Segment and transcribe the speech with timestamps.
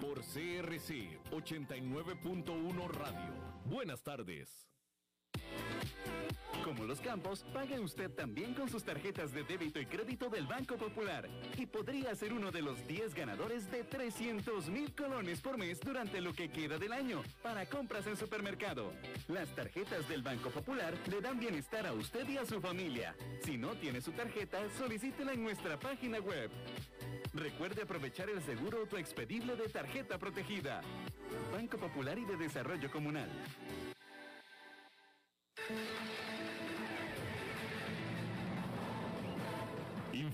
[0.00, 3.34] por CRC 89.1 Radio.
[3.64, 4.68] Buenas tardes.
[6.66, 10.76] Como los campos, pague usted también con sus tarjetas de débito y crédito del Banco
[10.76, 15.78] Popular y podría ser uno de los 10 ganadores de 300 mil colones por mes
[15.78, 18.92] durante lo que queda del año para compras en supermercado.
[19.28, 23.14] Las tarjetas del Banco Popular le dan bienestar a usted y a su familia.
[23.44, 26.50] Si no tiene su tarjeta, solicítela en nuestra página web.
[27.32, 30.80] Recuerde aprovechar el seguro autoexpedible de tarjeta protegida.
[31.52, 33.30] Banco Popular y de Desarrollo Comunal.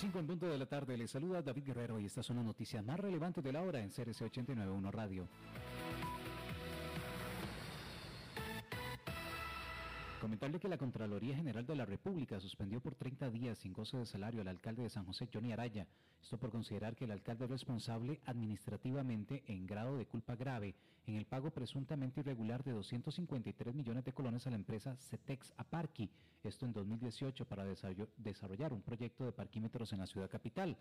[0.00, 2.82] 5 en punto de la tarde, le saluda David Guerrero y estas son las noticias
[2.82, 5.28] más relevantes de la hora en CRC 891 Radio.
[10.20, 14.04] Comentarle que la Contraloría General de la República suspendió por 30 días sin goce de
[14.04, 15.86] salario al alcalde de San José, Johnny Araya.
[16.20, 20.74] Esto por considerar que el alcalde es responsable administrativamente en grado de culpa grave
[21.06, 26.10] en el pago presuntamente irregular de 253 millones de colones a la empresa Cetex Aparqui,
[26.44, 30.76] esto en 2018 para desarrollar un proyecto de parquímetros en la ciudad capital.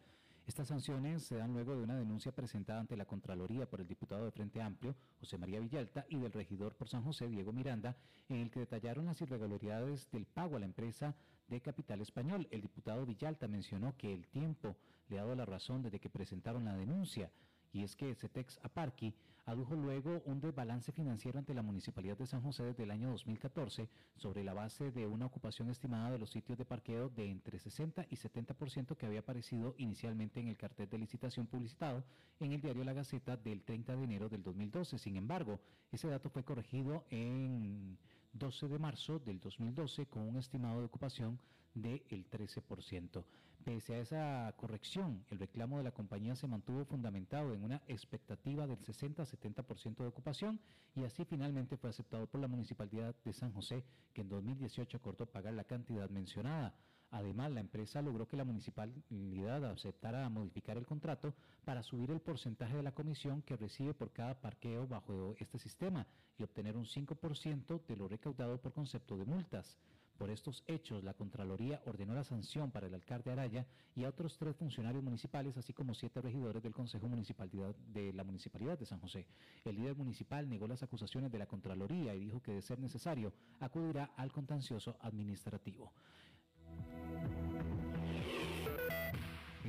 [0.50, 4.25] Estas sanciones se dan luego de una denuncia presentada ante la Contraloría por el diputado
[4.25, 7.96] de Frente Amplio, José María Villalta, y del regidor por San José, Diego Miranda,
[8.30, 11.16] en el que detallaron las irregularidades del pago a la empresa
[11.47, 12.47] de Capital Español.
[12.51, 14.75] El diputado Villalta mencionó que el tiempo
[15.07, 17.31] le ha dado la razón desde que presentaron la denuncia
[17.72, 19.13] y es que Cetex Aparqui
[19.45, 23.89] adujo luego un desbalance financiero ante la Municipalidad de San José desde el año 2014
[24.16, 28.06] sobre la base de una ocupación estimada de los sitios de parqueo de entre 60
[28.09, 32.03] y 70% que había aparecido inicialmente en el cartel de licitación publicitado
[32.39, 34.97] en el diario La Gaceta del 30 de enero del 2012.
[34.97, 35.59] Sin embargo,
[35.91, 37.97] ese dato fue corregido en
[38.34, 41.40] 12 de marzo del 2012 con un estimado de ocupación
[41.73, 43.23] del 13%.
[43.63, 48.66] Pese a esa corrección, el reclamo de la compañía se mantuvo fundamentado en una expectativa
[48.66, 50.59] del 60 a 70% de ocupación
[50.95, 55.25] y así finalmente fue aceptado por la Municipalidad de San José, que en 2018 acordó
[55.25, 56.73] pagar la cantidad mencionada.
[57.12, 61.34] Además, la empresa logró que la municipalidad aceptara modificar el contrato
[61.66, 66.06] para subir el porcentaje de la comisión que recibe por cada parqueo bajo este sistema
[66.38, 69.78] y obtener un 5% de lo recaudado por concepto de multas.
[70.19, 73.66] Por estos hechos, la Contraloría ordenó la sanción para el alcalde Araya
[73.96, 77.50] y a otros tres funcionarios municipales, así como siete regidores del Consejo Municipal
[77.94, 79.25] de la Municipalidad de San José.
[79.64, 83.31] El líder municipal negó las acusaciones de la Contraloría y dijo que, de ser necesario,
[83.62, 85.94] acudirá al contencioso administrativo.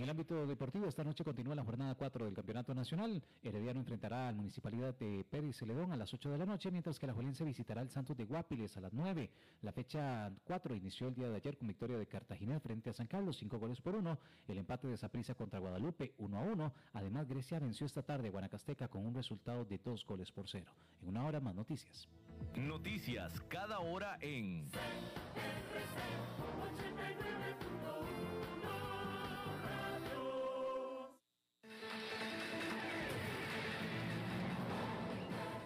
[0.00, 3.22] En el ámbito deportivo, esta noche continúa la jornada 4 del Campeonato Nacional.
[3.42, 6.98] Herediano enfrentará a la Municipalidad de Pérez Celedón a las 8 de la noche, mientras
[6.98, 9.28] que la Juelense visitará el Santos de Guapiles a las 9.
[9.60, 13.08] La fecha 4 inició el día de ayer con victoria de Cartagena frente a San
[13.08, 14.18] Carlos, 5 goles por 1.
[14.48, 16.72] El empate de Saprissa contra Guadalupe, 1 a 1.
[16.94, 20.64] Además, Grecia venció esta tarde a Guanacasteca con un resultado de 2 goles por 0.
[21.02, 22.08] En una hora más noticias.
[22.56, 24.64] Noticias cada hora en...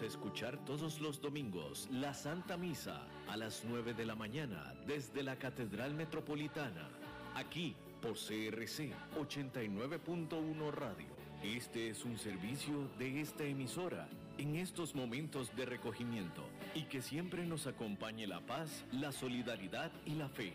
[0.00, 5.22] A escuchar todos los domingos la Santa Misa a las 9 de la mañana desde
[5.22, 6.88] la Catedral Metropolitana,
[7.34, 8.90] aquí por CRC
[9.20, 11.08] 89.1 Radio.
[11.42, 14.08] Este es un servicio de esta emisora
[14.38, 16.42] en estos momentos de recogimiento
[16.74, 20.54] y que siempre nos acompañe la paz, la solidaridad y la fe.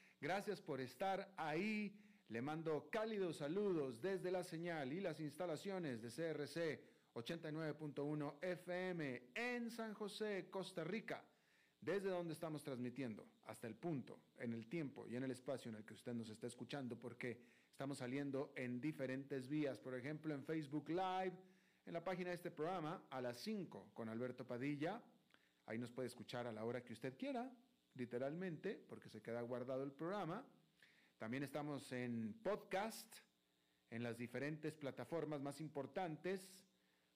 [0.21, 1.93] gracias por estar ahí.
[2.29, 6.79] Le mando cálidos saludos desde la señal y las instalaciones de CRC
[7.13, 11.25] 89.1 FM en San José, Costa Rica,
[11.81, 15.75] desde donde estamos transmitiendo hasta el punto, en el tiempo y en el espacio en
[15.75, 20.45] el que usted nos está escuchando, porque estamos saliendo en diferentes vías, por ejemplo en
[20.45, 21.33] Facebook Live
[21.85, 25.01] en la página de este programa a las 5 con Alberto Padilla.
[25.65, 27.51] Ahí nos puede escuchar a la hora que usted quiera,
[27.95, 30.45] literalmente, porque se queda guardado el programa.
[31.17, 33.07] También estamos en podcast,
[33.89, 36.65] en las diferentes plataformas más importantes,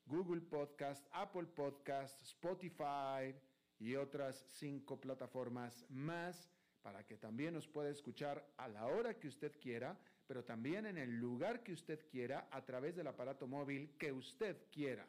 [0.05, 3.35] Google Podcast, Apple Podcast, Spotify
[3.79, 6.51] y otras cinco plataformas más,
[6.81, 10.97] para que también nos pueda escuchar a la hora que usted quiera pero también en
[10.97, 15.05] el lugar que usted quiera a través del aparato móvil que usted quiera.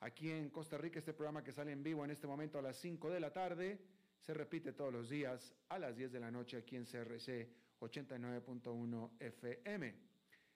[0.00, 2.76] Aquí en Costa Rica, este programa que sale en vivo en este momento a las
[2.76, 3.80] 5 de la tarde,
[4.20, 7.48] se repite todos los días a las 10 de la noche aquí en CRC
[7.80, 9.94] 89.1 FM.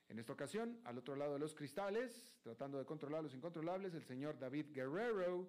[0.08, 4.04] En esta ocasión, al otro lado de los cristales, tratando de controlar los incontrolables, el
[4.04, 5.48] señor David Guerrero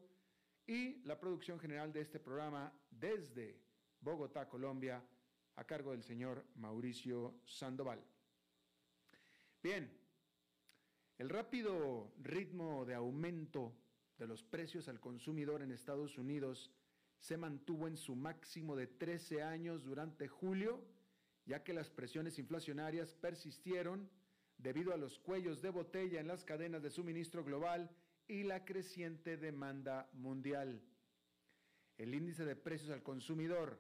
[0.66, 3.60] y la producción general de este programa desde
[4.00, 5.04] Bogotá, Colombia,
[5.56, 8.02] a cargo del señor Mauricio Sandoval.
[9.62, 9.90] Bien,
[11.18, 13.74] el rápido ritmo de aumento
[14.18, 16.72] de los precios al consumidor en Estados Unidos
[17.20, 20.84] se mantuvo en su máximo de 13 años durante julio,
[21.46, 24.10] ya que las presiones inflacionarias persistieron
[24.58, 27.90] debido a los cuellos de botella en las cadenas de suministro global
[28.28, 30.82] y la creciente demanda mundial.
[31.98, 33.80] El índice de precios al consumidor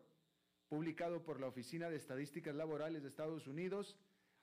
[0.73, 3.95] publicado por la Oficina de Estadísticas Laborales de Estados Unidos,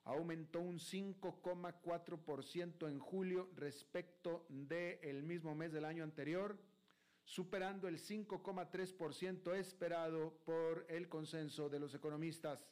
[0.04, 6.56] aumentó un 5,4% en julio respecto del mismo mes del año anterior,
[7.31, 12.67] superando el 5,3% esperado por el consenso de los economistas.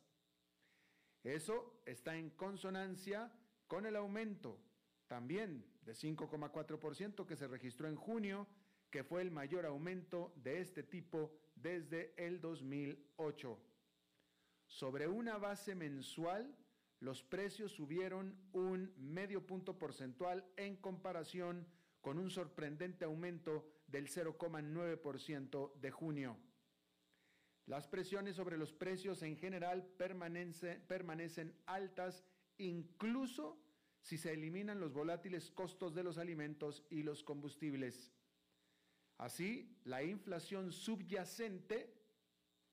[1.23, 3.33] Eso está en consonancia
[3.69, 4.59] con el aumento
[5.07, 8.49] también de 5,4% que se registró en junio,
[8.91, 13.57] que fue el mayor aumento de este tipo desde el 2008.
[14.67, 16.53] Sobre una base mensual,
[16.99, 21.65] los precios subieron un medio punto porcentual en comparación
[22.01, 26.37] con un sorprendente aumento del 0,9% de junio.
[27.67, 32.25] Las presiones sobre los precios en general permanecen altas
[32.57, 33.61] incluso
[34.00, 38.12] si se eliminan los volátiles costos de los alimentos y los combustibles.
[39.18, 41.92] Así, la inflación subyacente,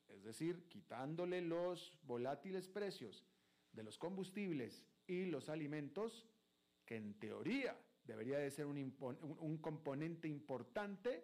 [0.07, 3.25] es decir, quitándole los volátiles precios
[3.73, 6.25] de los combustibles y los alimentos,
[6.85, 11.23] que en teoría debería de ser un, componente importante,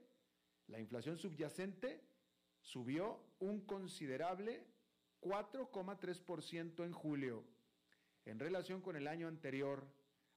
[0.67, 2.01] la inflación subyacente
[2.61, 4.63] subió un considerable
[5.21, 7.43] 4,3% en julio,
[8.25, 9.88] en relación con el año anterior,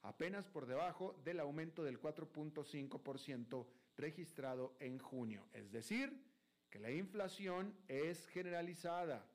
[0.02, 5.46] apenas por debajo del aumento del 4.5% registrado en junio.
[5.52, 6.22] Es decir,
[6.68, 9.26] que la inflación es generalizada,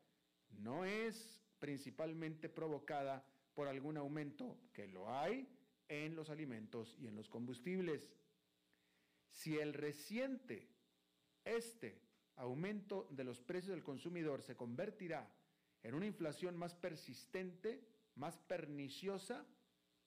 [0.52, 3.26] no es principalmente provocada
[3.56, 5.48] por algún aumento, que lo hay
[5.90, 8.16] en los alimentos y en los combustibles.
[9.32, 10.70] Si el reciente,
[11.44, 12.00] este
[12.36, 15.30] aumento de los precios del consumidor se convertirá
[15.84, 17.84] en una inflación más persistente,
[18.16, 19.46] más perniciosa,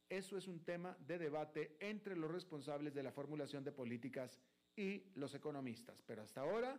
[0.08, 4.38] eso es un tema de debate entre los responsables de la formulación de políticas
[4.76, 6.02] y los economistas.
[6.02, 6.78] Pero hasta ahora,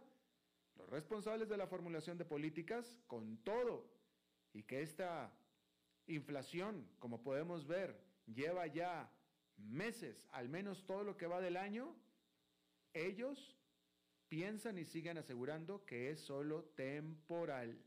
[0.75, 3.89] los responsables de la formulación de políticas, con todo,
[4.53, 5.33] y que esta
[6.07, 9.11] inflación, como podemos ver, lleva ya
[9.57, 11.95] meses, al menos todo lo que va del año,
[12.93, 13.57] ellos
[14.27, 17.77] piensan y siguen asegurando que es solo temporal.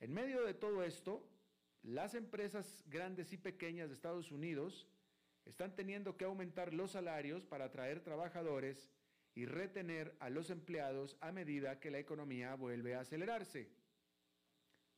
[0.00, 1.26] En medio de todo esto,
[1.82, 4.86] las empresas grandes y pequeñas de Estados Unidos
[5.44, 8.90] están teniendo que aumentar los salarios para atraer trabajadores
[9.34, 13.70] y retener a los empleados a medida que la economía vuelve a acelerarse.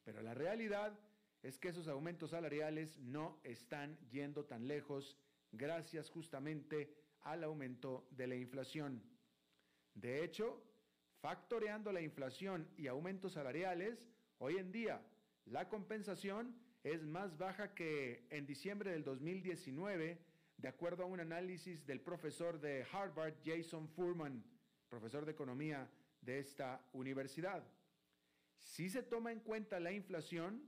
[0.04, 0.98] Pero la realidad
[1.42, 5.16] es que esos aumentos salariales no están yendo tan lejos
[5.52, 9.02] gracias justamente al aumento de la inflación.
[9.94, 10.62] De hecho,
[11.20, 15.00] factoreando la inflación y aumentos salariales, hoy en día
[15.46, 20.18] la compensación es más baja que en diciembre del 2019,
[20.56, 24.44] de acuerdo a un análisis del profesor de Harvard, Jason Furman,
[24.88, 25.90] profesor de economía
[26.20, 27.64] de esta universidad.
[28.58, 30.62] Si se toma en cuenta la inflación,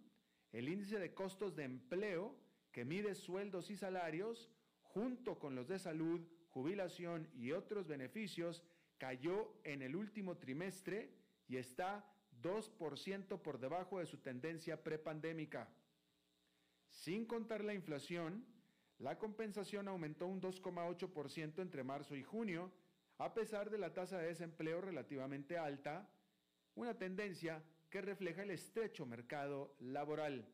[0.52, 2.34] el índice de costos de empleo,
[2.72, 4.50] que mide sueldos y salarios,
[4.82, 8.64] junto con los de salud, jubilación y otros beneficios,
[8.98, 11.12] cayó en el último trimestre
[11.46, 12.04] y está
[12.42, 15.68] 2% por debajo de su tendencia prepandémica.
[16.90, 18.44] Sin contar la inflación,
[18.98, 22.72] la compensación aumentó un 2,8% entre marzo y junio,
[23.18, 26.08] a pesar de la tasa de desempleo relativamente alta,
[26.74, 30.46] una tendencia que refleja el estrecho mercado laboral.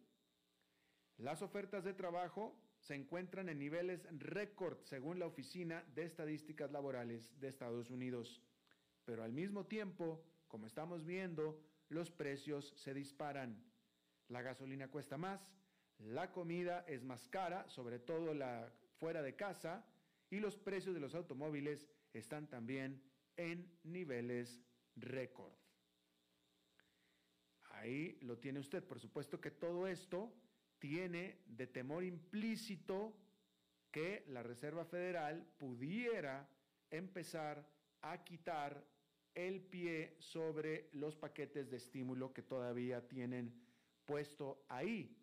[1.18, 7.38] Las ofertas de trabajo se encuentran en niveles récord según la Oficina de Estadísticas Laborales
[7.40, 8.42] de Estados Unidos.
[9.04, 13.62] Pero al mismo tiempo, como estamos viendo, los precios se disparan.
[14.28, 15.48] La gasolina cuesta más,
[15.98, 19.84] la comida es más cara, sobre todo la fuera de casa,
[20.30, 23.02] y los precios de los automóviles están también
[23.36, 24.60] en niveles
[24.96, 25.63] récord.
[27.84, 28.82] Ahí lo tiene usted.
[28.82, 30.32] Por supuesto que todo esto
[30.78, 33.14] tiene de temor implícito
[33.90, 36.48] que la Reserva Federal pudiera
[36.90, 37.68] empezar
[38.00, 38.82] a quitar
[39.34, 43.52] el pie sobre los paquetes de estímulo que todavía tienen
[44.06, 45.14] puesto ahí.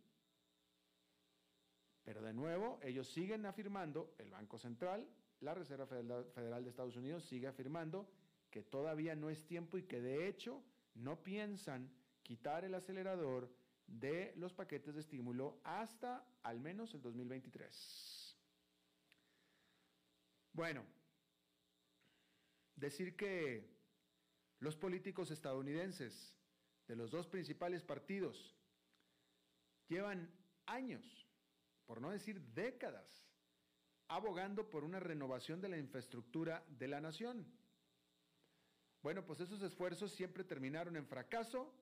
[2.03, 7.24] Pero de nuevo, ellos siguen afirmando, el Banco Central, la Reserva Federal de Estados Unidos
[7.24, 8.08] sigue afirmando
[8.51, 10.63] que todavía no es tiempo y que de hecho
[10.94, 11.89] no piensan
[12.24, 13.50] quitar el acelerador
[13.88, 18.38] de los paquetes de estímulo hasta al menos el 2023.
[20.54, 20.86] Bueno,
[22.75, 23.70] decir que
[24.60, 26.36] los políticos estadounidenses
[26.88, 28.56] de los dos principales partidos
[29.88, 30.30] llevan
[30.66, 31.28] años
[31.92, 33.28] por no decir décadas,
[34.08, 37.46] abogando por una renovación de la infraestructura de la nación.
[39.01, 41.74] Bueno, pues esos esfuerzos siempre terminaron en fracaso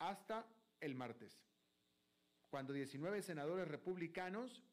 [0.00, 0.44] hasta
[0.80, 1.40] el martes,
[2.48, 4.64] cuando 19 senadores republicanos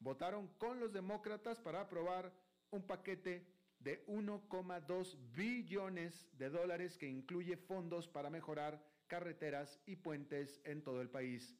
[0.00, 2.32] votaron con los demócratas para aprobar
[2.70, 3.46] un paquete
[3.78, 11.00] de 1,2 billones de dólares que incluye fondos para mejorar carreteras y puentes en todo
[11.02, 11.56] el país.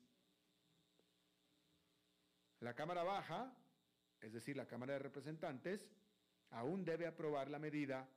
[2.61, 3.55] La Cámara Baja,
[4.21, 5.87] es decir, la Cámara de Representantes,
[6.51, 8.09] aún debe aprobar la medida,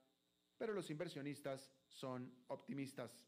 [0.57, 3.27] pero los inversionistas son optimistas,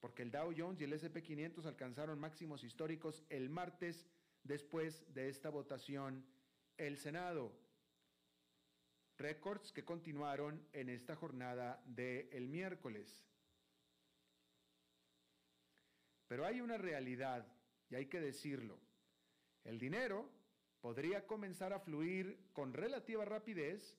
[0.00, 4.06] porque el Dow Jones y el SP500 alcanzaron máximos históricos el martes
[4.42, 6.24] después de esta votación
[6.76, 7.52] el Senado.
[9.18, 13.26] Récords que continuaron en esta jornada del miércoles.
[16.28, 17.46] Pero hay una realidad,
[17.88, 18.78] y hay que decirlo.
[19.64, 20.28] El dinero
[20.80, 23.96] podría comenzar a fluir con relativa rapidez,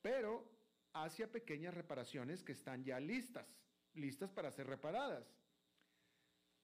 [0.00, 0.50] pero
[0.92, 3.46] hacia pequeñas reparaciones que están ya listas,
[3.94, 5.26] listas para ser reparadas.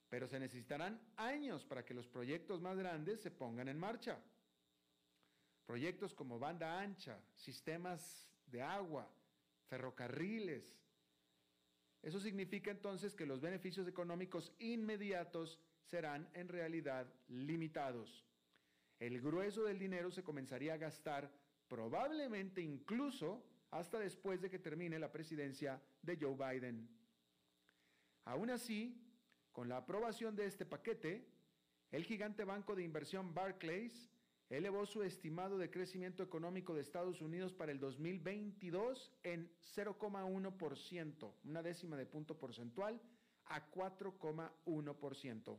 [0.09, 4.19] Pero se necesitarán años para que los proyectos más grandes se pongan en marcha.
[5.67, 9.09] Proyectos como banda ancha, sistemas de agua,
[9.69, 10.77] ferrocarriles.
[12.03, 18.25] Eso significa entonces que los beneficios económicos inmediatos serán en realidad limitados
[19.01, 21.33] el grueso del dinero se comenzaría a gastar
[21.69, 26.87] probablemente incluso hasta después de que termine la presidencia de Joe Biden.
[28.25, 29.01] Aún así,
[29.53, 31.27] con la aprobación de este paquete,
[31.91, 34.11] el gigante banco de inversión Barclays
[34.49, 41.63] elevó su estimado de crecimiento económico de Estados Unidos para el 2022 en 0,1%, una
[41.63, 43.01] décima de punto porcentual,
[43.47, 45.59] a 4,1%.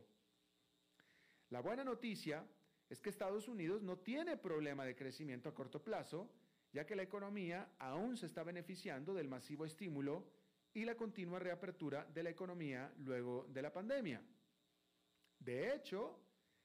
[1.50, 2.46] La buena noticia
[2.88, 6.30] es que Estados Unidos no tiene problema de crecimiento a corto plazo,
[6.72, 10.26] ya que la economía aún se está beneficiando del masivo estímulo
[10.74, 14.22] y la continua reapertura de la economía luego de la pandemia.
[15.38, 16.18] De hecho,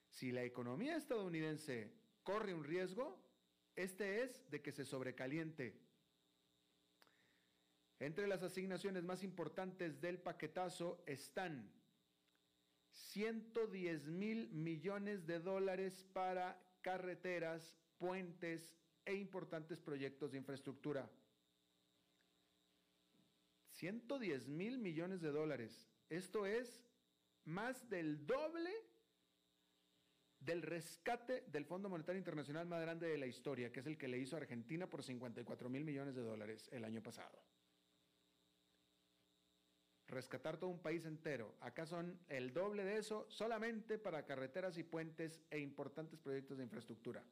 [0.08, 3.18] si la economía estadounidense corre un riesgo,
[3.76, 5.78] este es de que se sobrecaliente.
[8.00, 11.70] Entre las asignaciones más importantes del paquetazo están
[12.90, 21.10] 110 mil millones de dólares para carreteras, puentes e importantes proyectos de infraestructura.
[23.78, 25.88] 110 mil millones de dólares.
[26.08, 26.82] Esto es
[27.44, 28.72] más del doble
[30.40, 34.08] del rescate del Fondo Monetario Internacional más grande de la historia, que es el que
[34.08, 37.40] le hizo a Argentina por 54 mil millones de dólares el año pasado.
[40.08, 41.54] Rescatar todo un país entero.
[41.60, 46.64] Acá son el doble de eso solamente para carreteras y puentes e importantes proyectos de
[46.64, 47.22] infraestructura.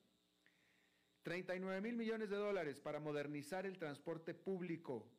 [1.22, 5.10] 39 mil millones de dólares para modernizar el transporte público.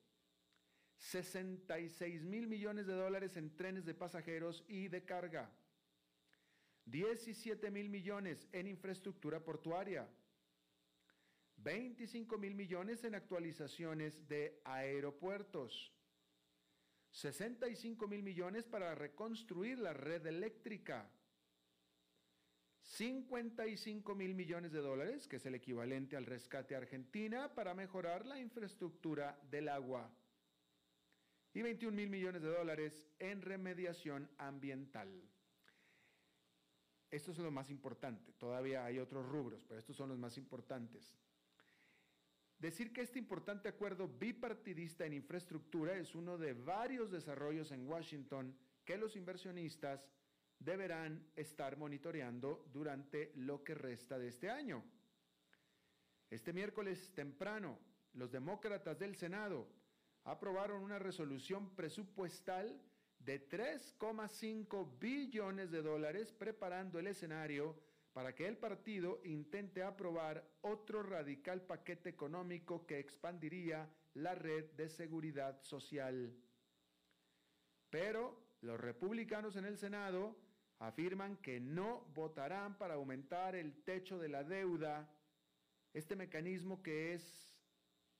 [0.98, 5.51] 66 mil millones de dólares en trenes de pasajeros y de carga.
[6.86, 10.08] 17 mil millones en infraestructura portuaria,
[11.58, 15.92] 25 mil millones en actualizaciones de aeropuertos,
[17.12, 21.12] 65 mil millones para reconstruir la red eléctrica,
[22.82, 28.39] 55 mil millones de dólares, que es el equivalente al rescate Argentina, para mejorar la
[28.39, 30.10] infraestructura del agua,
[31.58, 35.10] y 21 mil millones de dólares en remediación ambiental.
[37.10, 38.38] Estos son los más importantes.
[38.38, 41.18] Todavía hay otros rubros, pero estos son los más importantes.
[42.60, 48.56] Decir que este importante acuerdo bipartidista en infraestructura es uno de varios desarrollos en Washington
[48.86, 50.08] que los inversionistas
[50.60, 54.84] deberán estar monitoreando durante lo que resta de este año.
[56.30, 57.80] Este miércoles temprano,
[58.14, 59.76] los demócratas del Senado
[60.27, 62.81] aprobaron una resolución presupuestal
[63.19, 67.79] de 3,5 billones de dólares preparando el escenario
[68.12, 74.89] para que el partido intente aprobar otro radical paquete económico que expandiría la red de
[74.89, 76.36] seguridad social.
[77.89, 80.36] Pero los republicanos en el Senado
[80.79, 85.10] afirman que no votarán para aumentar el techo de la deuda,
[85.93, 87.58] este mecanismo que es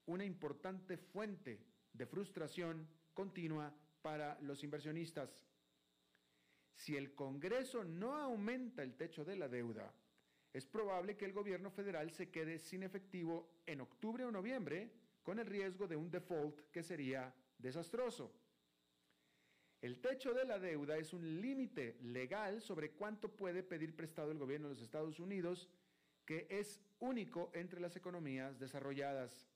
[0.05, 1.66] una importante fuente
[1.97, 5.45] de frustración continua para los inversionistas.
[6.75, 9.91] Si el Congreso no aumenta el techo de la deuda,
[10.53, 14.91] es probable que el gobierno federal se quede sin efectivo en octubre o noviembre
[15.23, 18.31] con el riesgo de un default que sería desastroso.
[19.81, 24.39] El techo de la deuda es un límite legal sobre cuánto puede pedir prestado el
[24.39, 25.69] gobierno de los Estados Unidos,
[26.25, 29.47] que es único entre las economías desarrolladas.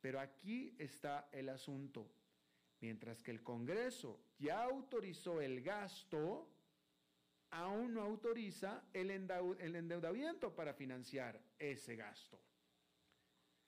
[0.00, 2.10] Pero aquí está el asunto.
[2.80, 6.48] Mientras que el Congreso ya autorizó el gasto,
[7.50, 12.40] aún no autoriza el, endeudamiento para financiar ese gasto.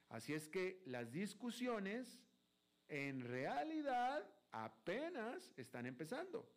[0.08, 2.22] Así es que las discusiones
[2.88, 6.48] en realidad apenas están empezando.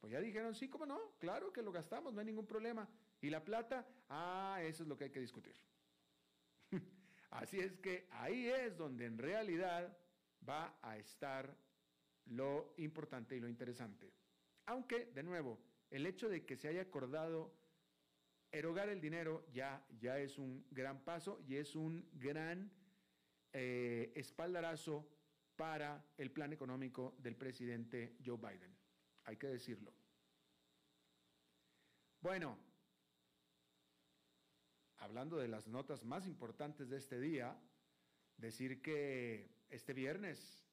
[0.00, 2.88] Pues ya dijeron, sí, cómo no, claro que lo gastamos, no hay ningún problema.
[3.20, 3.86] ¿Y la plata?
[4.08, 5.56] Ah, eso es lo que hay que discutir.
[7.34, 9.96] Así es que ahí es donde en realidad
[10.48, 11.56] va a estar
[12.26, 14.12] lo importante y lo interesante.
[14.66, 15.58] Aunque, de nuevo,
[15.90, 17.52] el hecho de que se haya acordado
[18.52, 22.70] erogar el dinero ya, ya es un gran paso y es un gran
[23.52, 25.04] eh, espaldarazo
[25.56, 28.76] para el plan económico del presidente Joe Biden.
[29.24, 29.92] Hay que decirlo.
[32.20, 32.56] Bueno,
[35.04, 37.54] hablando de las notas más importantes de este día,
[38.38, 40.66] decir que este viernes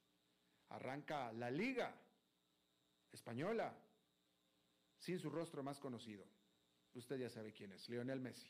[0.70, 1.94] arranca la liga
[3.12, 3.76] española
[4.98, 6.26] sin su rostro más conocido.
[6.94, 8.50] Usted ya sabe quién es, Lionel Messi.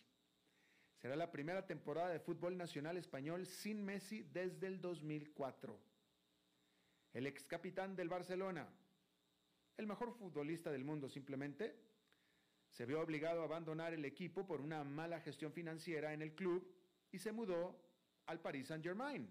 [0.98, 5.80] Será la primera temporada de fútbol nacional español sin Messi desde el 2004.
[7.14, 8.70] El ex capitán del Barcelona,
[9.78, 11.76] el mejor futbolista del mundo simplemente,
[12.72, 16.66] se vio obligado a abandonar el equipo por una mala gestión financiera en el club
[17.12, 17.78] y se mudó
[18.26, 19.30] al Paris Saint-Germain.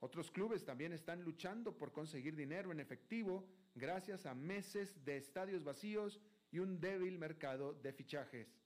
[0.00, 5.64] Otros clubes también están luchando por conseguir dinero en efectivo gracias a meses de estadios
[5.64, 8.60] vacíos y un débil mercado de fichajes.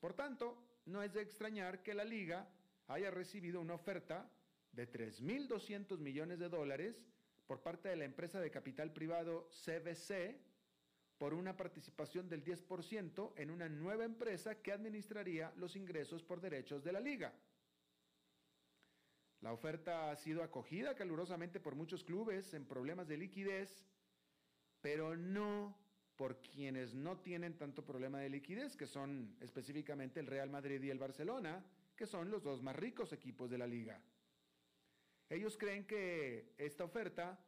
[0.00, 2.48] Por tanto, no es de extrañar que la liga
[2.86, 4.30] haya recibido una oferta
[4.72, 7.02] de 3.200 millones de dólares
[7.46, 10.45] por parte de la empresa de capital privado CBC
[11.18, 16.84] por una participación del 10% en una nueva empresa que administraría los ingresos por derechos
[16.84, 17.32] de la liga.
[19.40, 23.86] La oferta ha sido acogida calurosamente por muchos clubes en problemas de liquidez,
[24.80, 25.76] pero no
[26.16, 30.90] por quienes no tienen tanto problema de liquidez, que son específicamente el Real Madrid y
[30.90, 34.00] el Barcelona, que son los dos más ricos equipos de la liga.
[35.28, 37.38] Ellos creen que esta oferta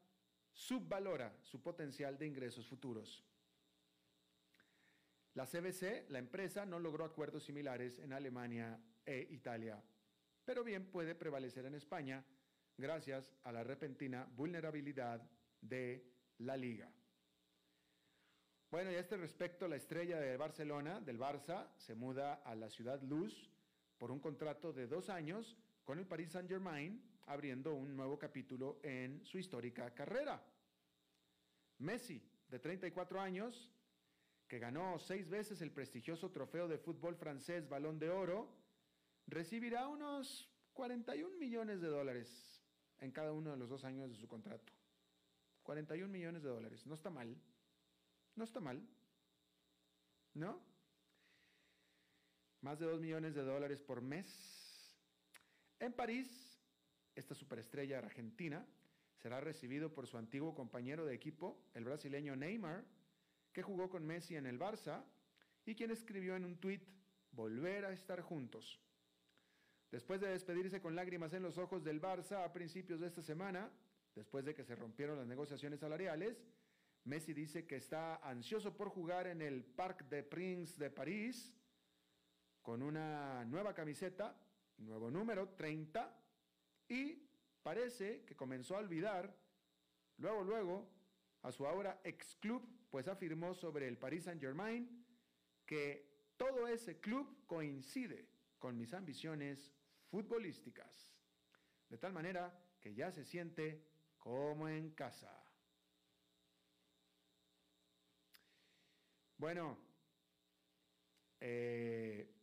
[0.52, 3.24] subvalora su potencial de ingresos futuros.
[5.38, 9.81] La CBC, la empresa, no logró acuerdos similares en Alemania e Italia,
[10.44, 12.24] pero bien puede prevalecer en España
[12.77, 15.22] gracias a la repentina vulnerabilidad
[15.61, 16.92] de la liga.
[18.68, 22.68] Bueno, y a este respecto, la estrella de Barcelona, del Barça, se muda a la
[22.68, 23.48] ciudad Luz
[23.96, 29.24] por un contrato de dos años con el Paris Saint-Germain, abriendo un nuevo capítulo en
[29.24, 30.44] su histórica carrera.
[31.79, 33.70] Messi, de 34 años,
[34.49, 38.49] que ganó seis veces el prestigioso trofeo de fútbol francés Balón de Oro,
[39.27, 42.63] recibirá unos 41 millones de dólares
[42.99, 44.73] en cada uno de los dos años de su contrato.
[45.65, 47.37] 41 millones de dólares, no está mal,
[48.35, 48.83] no está mal,
[50.33, 50.63] ¿no?
[52.63, 54.27] Más de 2 millones de dólares por mes.
[55.79, 56.59] En París,
[57.15, 58.67] esta superestrella argentina
[59.15, 62.85] será recibido por su antiguo compañero de equipo, el brasileño Neymar,
[63.53, 65.05] que jugó con Messi en el Barça
[65.65, 66.83] y quien escribió en un tuit,
[67.33, 68.81] volver a estar juntos.
[69.91, 73.71] Después de despedirse con lágrimas en los ojos del Barça a principios de esta semana,
[74.15, 76.45] después de que se rompieron las negociaciones salariales,
[77.05, 81.55] Messi dice que está ansioso por jugar en el Parc des Princes de París
[82.61, 84.37] con una nueva camiseta,
[84.77, 86.15] nuevo número 30,
[86.89, 87.27] y
[87.63, 89.35] parece que comenzó a olvidar,
[90.19, 90.91] luego, luego,
[91.43, 95.05] a su ahora ex club, pues afirmó sobre el Paris Saint-Germain
[95.66, 99.74] que todo ese club coincide con mis ambiciones
[100.11, 101.12] futbolísticas,
[101.88, 103.85] de tal manera que ya se siente
[104.18, 105.44] como en casa.
[109.37, 109.79] Bueno,
[111.40, 112.35] eh,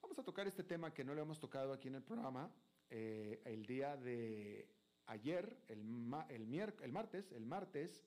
[0.00, 2.54] vamos a tocar este tema que no lo hemos tocado aquí en el programa.
[2.90, 4.72] Eh, el día de
[5.06, 5.80] ayer, el,
[6.28, 8.04] el, el martes, el martes,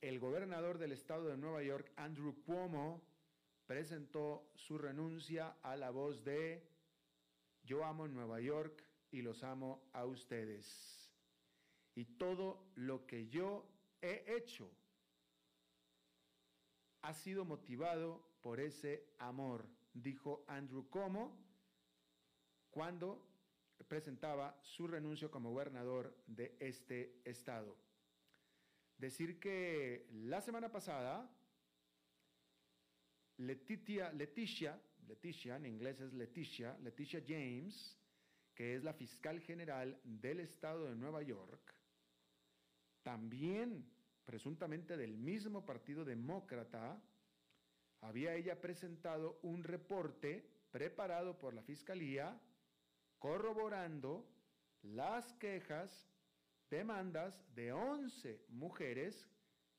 [0.00, 3.02] el gobernador del estado de Nueva York, Andrew Cuomo,
[3.66, 6.68] presentó su renuncia a la voz de
[7.64, 11.10] Yo amo Nueva York y los amo a ustedes.
[11.94, 13.66] Y todo lo que yo
[14.02, 14.70] he hecho
[17.02, 21.38] ha sido motivado por ese amor, dijo Andrew Cuomo
[22.70, 23.24] cuando
[23.88, 27.76] presentaba su renuncio como gobernador de este estado.
[28.98, 31.30] Decir que la semana pasada,
[33.38, 37.98] Letitia, Leticia, Leticia, en inglés es Leticia, Leticia James,
[38.54, 41.74] que es la fiscal general del estado de Nueva York,
[43.02, 43.90] también
[44.24, 47.02] presuntamente del mismo Partido Demócrata,
[48.00, 52.40] había ella presentado un reporte preparado por la Fiscalía
[53.18, 54.26] corroborando
[54.82, 56.13] las quejas,
[56.74, 59.28] demandas de 11 mujeres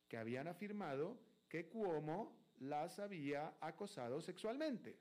[0.07, 4.97] que habían afirmado que Cuomo las había acosado sexualmente.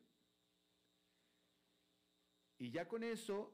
[2.59, 3.53] Y ya con eso,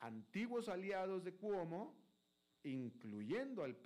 [0.00, 1.94] antiguos aliados de Cuomo,
[2.62, 3.76] incluyendo al,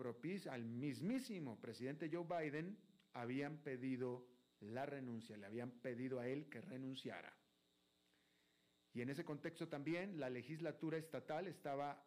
[0.50, 2.78] al mismísimo presidente Joe Biden,
[3.12, 4.26] habían pedido
[4.60, 7.32] la renuncia, le habían pedido a él que renunciara.
[8.92, 12.04] Y en ese contexto también la legislatura estatal estaba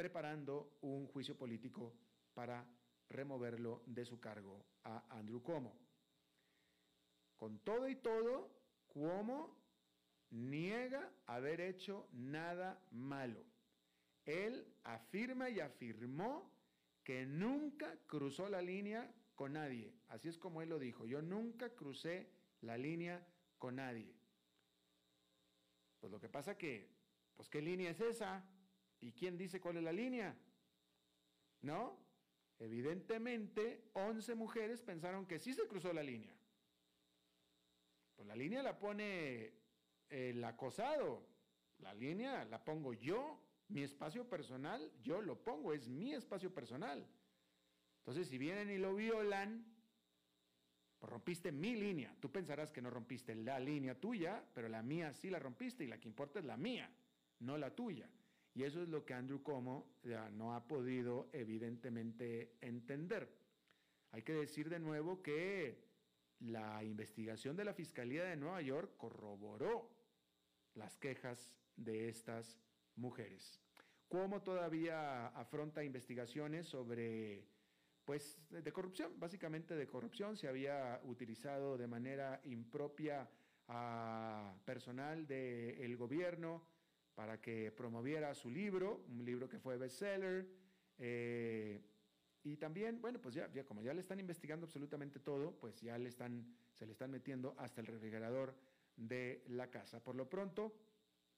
[0.00, 1.94] preparando un juicio político
[2.32, 2.66] para
[3.10, 5.78] removerlo de su cargo a Andrew Cuomo.
[7.36, 8.50] Con todo y todo,
[8.88, 9.58] Cuomo
[10.30, 13.44] niega haber hecho nada malo.
[14.24, 16.50] Él afirma y afirmó
[17.04, 19.92] que nunca cruzó la línea con nadie.
[20.08, 21.04] Así es como él lo dijo.
[21.04, 22.32] Yo nunca crucé
[22.62, 23.22] la línea
[23.58, 24.16] con nadie.
[25.98, 26.90] Pues lo que pasa que,
[27.36, 28.42] pues qué línea es esa
[29.00, 30.36] y quién dice cuál es la línea.
[31.62, 31.98] ¿No?
[32.58, 36.34] Evidentemente, 11 mujeres pensaron que sí se cruzó la línea.
[38.16, 39.52] Pues la línea la pone
[40.08, 41.26] el acosado.
[41.78, 47.06] La línea la pongo yo, mi espacio personal, yo lo pongo, es mi espacio personal.
[48.00, 49.64] Entonces, si vienen y lo violan,
[50.98, 52.14] pues rompiste mi línea.
[52.20, 55.86] Tú pensarás que no rompiste la línea tuya, pero la mía sí la rompiste y
[55.86, 56.90] la que importa es la mía,
[57.38, 58.10] no la tuya.
[58.54, 63.28] Y eso es lo que Andrew Como ya no ha podido evidentemente entender.
[64.10, 65.78] Hay que decir de nuevo que
[66.40, 69.88] la investigación de la Fiscalía de Nueva York corroboró
[70.74, 72.58] las quejas de estas
[72.96, 73.60] mujeres.
[74.08, 77.46] ¿Cómo todavía afronta investigaciones sobre
[78.04, 83.30] pues de corrupción, básicamente de corrupción, se había utilizado de manera impropia
[83.68, 86.64] a personal del gobierno
[87.20, 90.48] para que promoviera su libro, un libro que fue bestseller.
[90.96, 91.78] Eh,
[92.42, 95.98] y también, bueno, pues ya, ya, como ya le están investigando absolutamente todo, pues ya
[95.98, 98.54] le están, se le están metiendo hasta el refrigerador
[98.96, 100.02] de la casa.
[100.02, 100.74] Por lo pronto,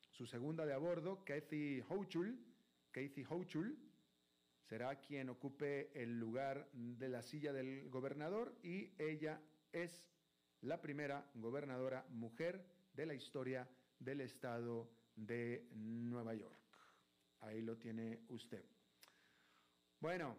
[0.09, 2.39] su segunda de a bordo, Kathy Hochul,
[2.93, 3.77] Kathy Hochul,
[4.61, 9.41] será quien ocupe el lugar de la silla del gobernador y ella
[9.73, 10.09] es
[10.61, 12.65] la primera gobernadora mujer
[12.95, 13.69] de la historia
[13.99, 16.59] del estado de Nueva York.
[17.41, 18.65] Ahí lo tiene usted.
[20.01, 20.37] Bueno,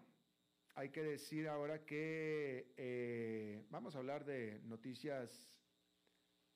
[0.75, 5.61] hay que decir ahora que eh, vamos a hablar de noticias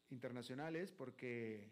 [0.09, 1.69] internacionales porque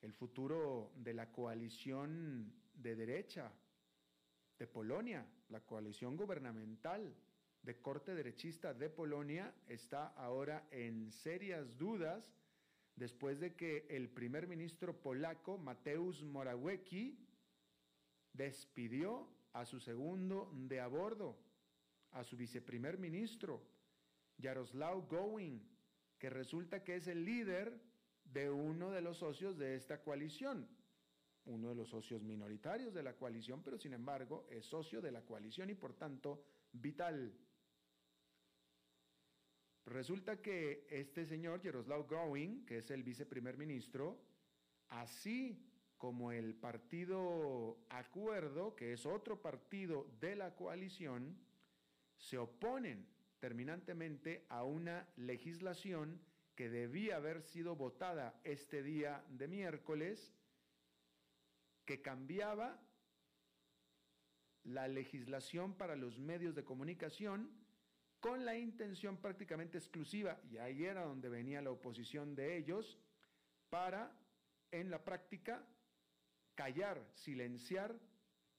[0.00, 3.52] el futuro de la coalición de derecha
[4.58, 7.14] de Polonia, la coalición gubernamental
[7.62, 12.32] de corte derechista de Polonia, está ahora en serias dudas
[13.00, 17.18] después de que el primer ministro polaco, Mateusz Morawiecki,
[18.34, 21.38] despidió a su segundo de a bordo,
[22.10, 23.62] a su viceprimer ministro,
[24.38, 25.66] Jaroslaw Gowin,
[26.18, 27.80] que resulta que es el líder
[28.22, 30.68] de uno de los socios de esta coalición,
[31.46, 35.22] uno de los socios minoritarios de la coalición, pero sin embargo es socio de la
[35.22, 37.32] coalición y por tanto vital.
[39.90, 44.22] Resulta que este señor, Jaroslaw Gowin, que es el viceprimer ministro,
[44.88, 45.66] así
[45.98, 51.36] como el partido Acuerdo, que es otro partido de la coalición,
[52.16, 53.04] se oponen
[53.40, 56.20] terminantemente a una legislación
[56.54, 60.32] que debía haber sido votada este día de miércoles,
[61.84, 62.80] que cambiaba
[64.62, 67.59] la legislación para los medios de comunicación
[68.20, 72.98] con la intención prácticamente exclusiva, y ahí era donde venía la oposición de ellos,
[73.70, 74.12] para,
[74.70, 75.66] en la práctica,
[76.54, 77.98] callar, silenciar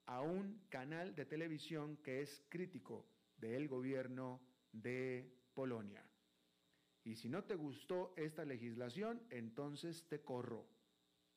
[0.08, 3.06] a un canal de televisión que es crítico
[3.38, 6.04] del gobierno de Polonia.
[7.04, 10.68] Y si no te gustó esta legislación, entonces te corro.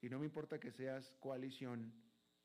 [0.01, 1.93] Y no me importa que seas coalición,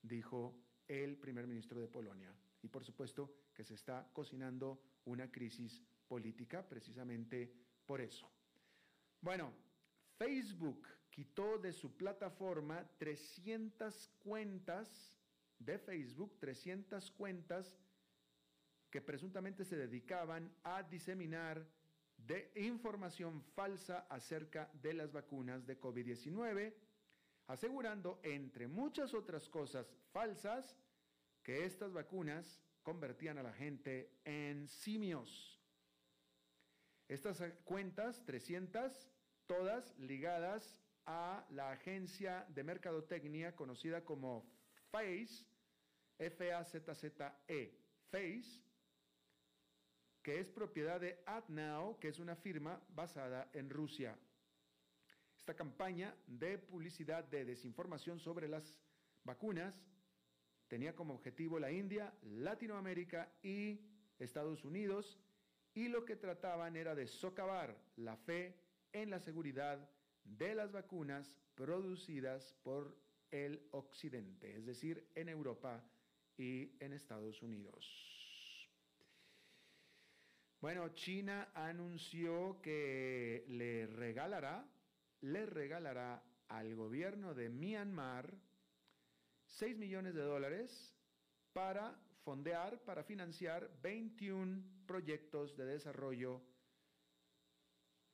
[0.01, 0.55] dijo
[0.87, 2.33] el primer ministro de Polonia.
[2.61, 7.53] Y por supuesto que se está cocinando una crisis política precisamente
[7.85, 8.29] por eso.
[9.21, 9.53] Bueno,
[10.17, 15.13] Facebook quitó de su plataforma 300 cuentas
[15.57, 17.77] de Facebook, 300 cuentas
[18.89, 21.67] que presuntamente se dedicaban a diseminar
[22.17, 26.73] de información falsa acerca de las vacunas de COVID-19,
[27.47, 30.75] asegurando, entre muchas otras cosas falsas,
[31.43, 35.61] que estas vacunas convertían a la gente en simios.
[37.07, 39.11] Estas cuentas, 300,
[39.45, 40.75] todas ligadas
[41.05, 44.49] a la agencia de mercadotecnia conocida como
[44.89, 45.45] FACE,
[46.17, 47.77] F-A-Z-Z-E,
[48.09, 48.63] FACE,
[50.23, 54.17] que es propiedad de AdNow, que es una firma basada en Rusia.
[55.37, 58.81] Esta campaña de publicidad de desinformación sobre las
[59.23, 59.79] vacunas
[60.69, 63.81] tenía como objetivo la India, Latinoamérica y
[64.19, 65.19] Estados Unidos,
[65.73, 68.55] y lo que trataban era de socavar la fe
[68.93, 69.89] en la seguridad
[70.23, 72.95] de las vacunas producidas por
[73.31, 75.83] el Occidente, es decir, en Europa
[76.37, 78.09] y en Estados Unidos.
[80.61, 84.67] Bueno, China anunció que le regalará,
[85.21, 88.48] le regalará al gobierno de Myanmar
[89.49, 90.95] 6 millones de dólares
[91.53, 96.41] para fondear, para financiar 21 proyectos de desarrollo,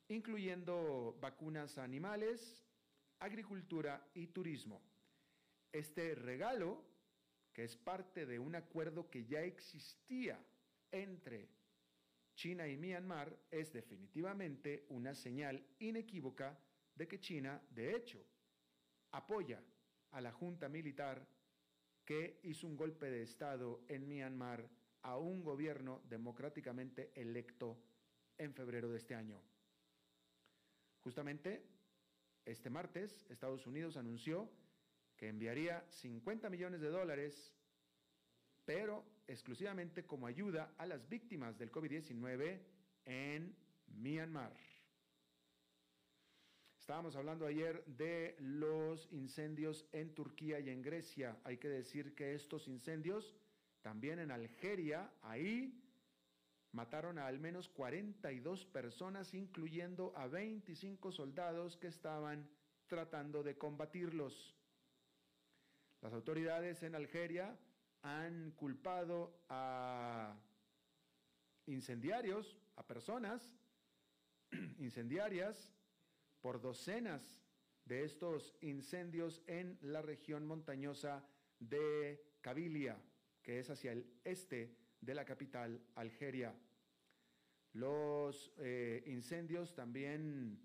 [0.07, 2.65] incluyendo vacunas animales,
[3.19, 4.81] agricultura y turismo.
[5.71, 6.83] Este regalo,
[7.51, 10.39] que es parte de un acuerdo que ya existía
[10.91, 11.49] entre
[12.35, 16.57] China y Myanmar, es definitivamente una señal inequívoca
[16.95, 18.25] de que China, de hecho,
[19.11, 19.61] apoya
[20.15, 21.28] a la junta militar
[22.06, 24.69] que hizo un golpe de Estado en Myanmar
[25.01, 27.78] a un gobierno democráticamente electo
[28.38, 29.41] en febrero de este año.
[31.01, 31.65] Justamente,
[32.45, 34.49] este martes, Estados Unidos anunció
[35.17, 37.54] que enviaría 50 millones de dólares,
[38.63, 42.62] pero exclusivamente como ayuda a las víctimas del COVID-19
[43.04, 43.54] en
[43.88, 44.56] Myanmar.
[46.85, 51.35] Estábamos hablando ayer de los incendios en Turquía y en Grecia.
[51.43, 53.33] Hay que decir que estos incendios,
[53.81, 55.81] también en Algeria, ahí
[56.73, 62.47] mataron a al menos 42 personas, incluyendo a 25 soldados que estaban
[62.85, 64.55] tratando de combatirlos.
[66.01, 67.57] Las autoridades en Algeria
[68.03, 70.37] han culpado a
[71.65, 73.57] incendiarios, a personas
[74.77, 75.73] incendiarias,
[76.45, 77.41] por docenas
[77.86, 81.27] de estos incendios en la región montañosa
[81.58, 83.01] de Kabilia,
[83.41, 86.53] que es hacia el este de la capital Algeria.
[87.73, 90.60] Los eh, incendios también,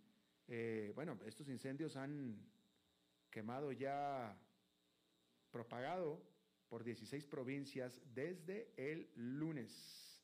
[0.49, 2.39] eh, bueno, estos incendios han
[3.31, 4.39] quemado ya,
[5.51, 6.23] propagado
[6.69, 10.23] por 16 provincias desde el lunes.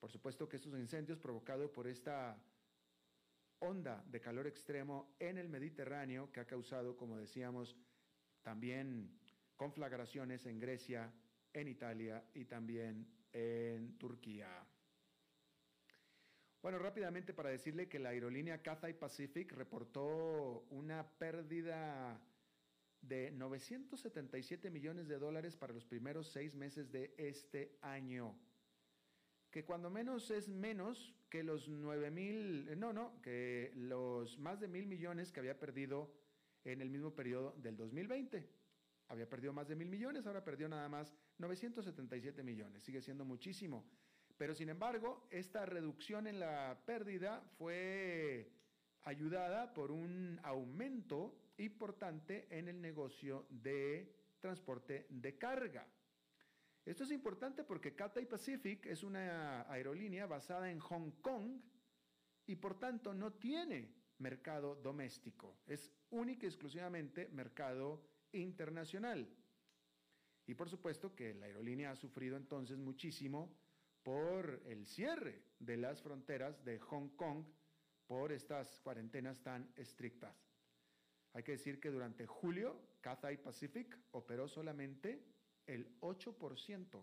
[0.00, 2.42] Por supuesto que estos incendios provocados por esta
[3.62, 7.76] onda de calor extremo en el Mediterráneo que ha causado, como decíamos,
[8.42, 9.18] también
[9.56, 11.12] conflagraciones en Grecia,
[11.52, 14.66] en Italia y también en Turquía.
[16.60, 22.20] Bueno, rápidamente para decirle que la aerolínea Cathay Pacific reportó una pérdida
[23.00, 28.38] de 977 millones de dólares para los primeros seis meses de este año,
[29.52, 34.58] que cuando menos es menos que los 9 mil, eh, no, no, que los más
[34.60, 36.10] de mil millones que había perdido
[36.64, 38.48] en el mismo periodo del 2020.
[39.08, 43.84] Había perdido más de mil millones, ahora perdió nada más 977 millones, sigue siendo muchísimo.
[44.38, 48.50] Pero sin embargo, esta reducción en la pérdida fue
[49.02, 55.86] ayudada por un aumento importante en el negocio de transporte de carga.
[56.84, 61.60] Esto es importante porque Cathay Pacific es una aerolínea basada en Hong Kong
[62.46, 69.28] y por tanto no tiene mercado doméstico, es única y exclusivamente mercado internacional.
[70.46, 73.56] Y por supuesto que la aerolínea ha sufrido entonces muchísimo
[74.02, 77.44] por el cierre de las fronteras de Hong Kong
[78.06, 80.36] por estas cuarentenas tan estrictas.
[81.32, 85.24] Hay que decir que durante julio Cathay Pacific operó solamente
[85.66, 87.02] el 8%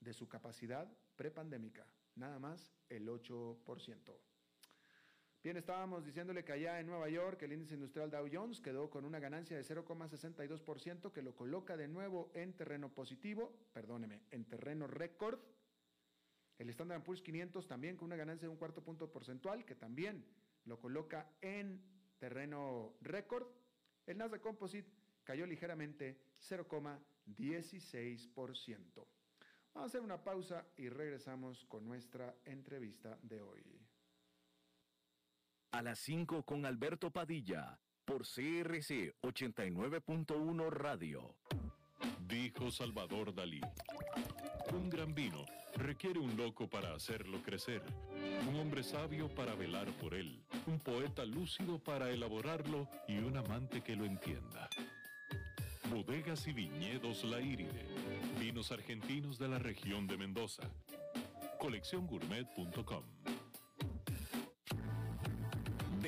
[0.00, 4.18] de su capacidad prepandémica, nada más el 8%.
[5.42, 9.06] Bien, estábamos diciéndole que allá en Nueva York el índice industrial Dow Jones quedó con
[9.06, 14.86] una ganancia de 0,62% que lo coloca de nuevo en terreno positivo, perdóneme, en terreno
[14.86, 15.40] récord.
[16.58, 20.26] El Standard Poor's 500 también con una ganancia de un cuarto punto porcentual que también
[20.66, 21.82] lo coloca en
[22.18, 23.46] terreno récord.
[24.04, 24.90] El Nasdaq Composite
[25.30, 29.06] cayó ligeramente 0,16%.
[29.72, 33.62] Vamos a hacer una pausa y regresamos con nuestra entrevista de hoy.
[35.70, 41.36] A las 5 con Alberto Padilla, por CRC 89.1 Radio.
[42.26, 43.60] Dijo Salvador Dalí.
[44.72, 45.44] Un gran vino
[45.76, 47.84] requiere un loco para hacerlo crecer,
[48.48, 53.80] un hombre sabio para velar por él, un poeta lúcido para elaborarlo y un amante
[53.80, 54.68] que lo entienda.
[55.90, 57.84] Bodegas y viñedos La Iride.
[58.38, 60.62] Vinos argentinos de la región de Mendoza.
[61.58, 63.02] Colecciongourmet.com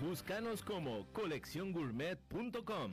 [0.00, 2.92] Búscanos como colecciongourmet.com.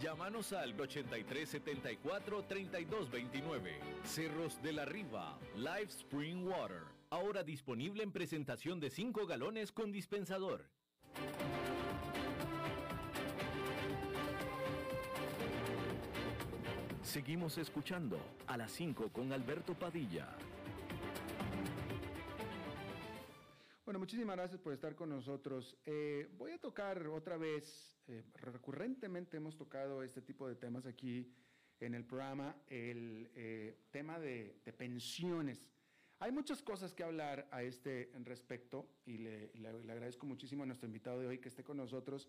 [0.00, 2.44] Llámanos al 83 74
[4.04, 6.82] Cerros de la Riva, Live Spring Water.
[7.10, 10.64] Ahora disponible en presentación de 5 galones con dispensador.
[17.02, 20.28] Seguimos escuchando a las 5 con Alberto Padilla.
[23.84, 25.76] Bueno, muchísimas gracias por estar con nosotros.
[25.86, 31.30] Eh, voy a tocar otra vez eh, recurrentemente hemos tocado este tipo de temas aquí
[31.80, 35.68] en el programa, el eh, tema de, de, pensiones.
[36.18, 40.66] Hay muchas cosas que hablar a este respecto y le, le, le, agradezco muchísimo a
[40.66, 42.28] nuestro invitado de hoy que esté con nosotros.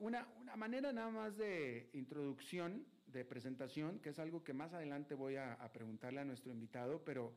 [0.00, 5.14] Una, una, manera nada más de introducción, de presentación, que es algo que más adelante
[5.14, 7.32] voy a, a preguntarle a nuestro invitado, pero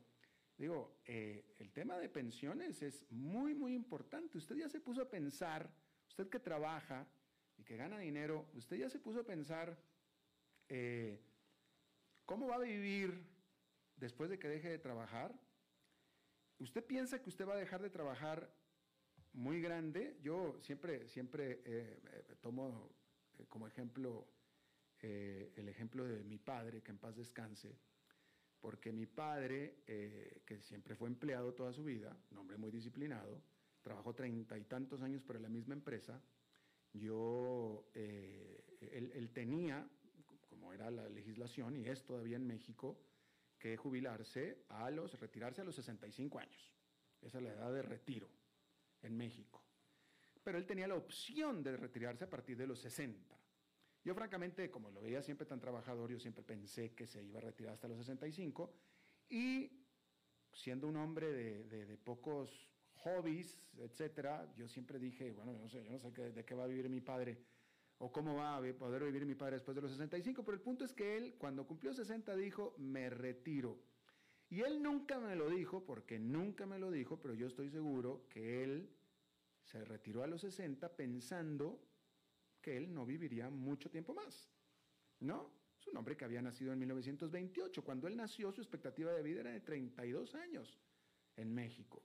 [0.58, 4.36] digo, eh, el tema de pensiones es muy, muy importante.
[4.36, 5.70] Usted ya se puso a pensar,
[6.06, 7.06] usted que trabaja
[7.70, 9.78] que gana dinero, usted ya se puso a pensar
[10.68, 11.20] eh,
[12.26, 13.24] cómo va a vivir
[13.94, 15.32] después de que deje de trabajar.
[16.58, 18.52] ¿Usted piensa que usted va a dejar de trabajar
[19.34, 20.18] muy grande?
[20.20, 22.90] Yo siempre, siempre eh, tomo
[23.48, 24.26] como ejemplo
[24.98, 27.78] el ejemplo de mi padre, que en paz descanse
[28.60, 33.40] porque mi padre, eh, que siempre fue empleado toda su vida, un hombre muy disciplinado,
[33.80, 36.20] trabajó treinta y tantos años para la misma empresa,
[36.92, 39.88] yo, eh, él, tenía,
[40.48, 42.98] como era la legislación, y es todavía en México,
[43.58, 46.74] que jubilarse a los, retirarse a los 65 años.
[47.20, 48.28] Esa es la edad de retiro
[49.02, 49.62] en México.
[50.42, 53.36] Pero él tenía la opción de retirarse a partir de los 60.
[54.02, 57.42] Yo francamente, como lo veía siempre tan trabajador, yo siempre pensé que se iba a
[57.42, 58.72] retirar hasta los 65
[59.28, 59.84] y
[60.52, 62.69] siendo un hombre de pocos
[63.02, 66.54] hobbies, etcétera, yo siempre dije, bueno, yo no sé, yo no sé qué, de qué
[66.54, 67.38] va a vivir mi padre
[67.98, 70.84] o cómo va a poder vivir mi padre después de los 65, pero el punto
[70.84, 73.78] es que él cuando cumplió 60 dijo, me retiro.
[74.48, 78.26] Y él nunca me lo dijo, porque nunca me lo dijo, pero yo estoy seguro
[78.28, 78.90] que él
[79.62, 81.80] se retiró a los 60 pensando
[82.60, 84.50] que él no viviría mucho tiempo más.
[85.20, 85.52] ¿No?
[85.78, 87.84] Es un hombre que había nacido en 1928.
[87.84, 90.78] Cuando él nació, su expectativa de vida era de 32 años
[91.36, 92.02] en México.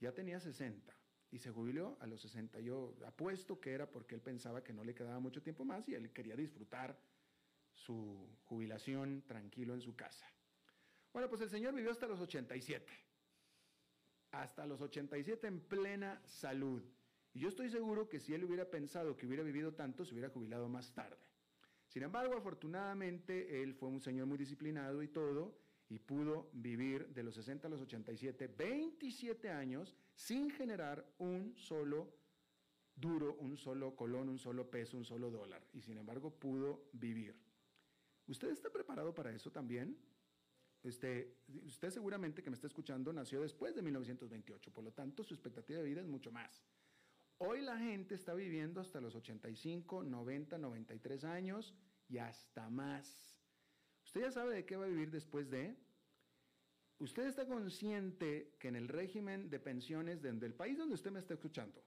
[0.00, 0.94] Ya tenía 60
[1.30, 2.60] y se jubiló a los 60.
[2.60, 5.94] Yo apuesto que era porque él pensaba que no le quedaba mucho tiempo más y
[5.94, 6.98] él quería disfrutar
[7.72, 10.26] su jubilación tranquilo en su casa.
[11.12, 12.92] Bueno, pues el señor vivió hasta los 87.
[14.32, 16.82] Hasta los 87 en plena salud.
[17.32, 20.30] Y yo estoy seguro que si él hubiera pensado que hubiera vivido tanto, se hubiera
[20.30, 21.18] jubilado más tarde.
[21.88, 25.58] Sin embargo, afortunadamente, él fue un señor muy disciplinado y todo,
[25.88, 32.12] y pudo vivir de los 60 a los 87, 27 años, sin generar un solo
[32.94, 35.66] duro, un solo colón, un solo peso, un solo dólar.
[35.72, 37.34] Y sin embargo, pudo vivir.
[38.26, 39.96] ¿Usted está preparado para eso también?
[40.82, 45.34] Este, usted seguramente que me está escuchando nació después de 1928, por lo tanto su
[45.34, 46.62] expectativa de vida es mucho más.
[47.38, 51.74] Hoy la gente está viviendo hasta los 85, 90, 93 años
[52.08, 53.37] y hasta más.
[54.08, 55.76] Usted ya sabe de qué va a vivir después de.
[56.98, 61.34] Usted está consciente que en el régimen de pensiones del país donde usted me está
[61.34, 61.84] escuchando,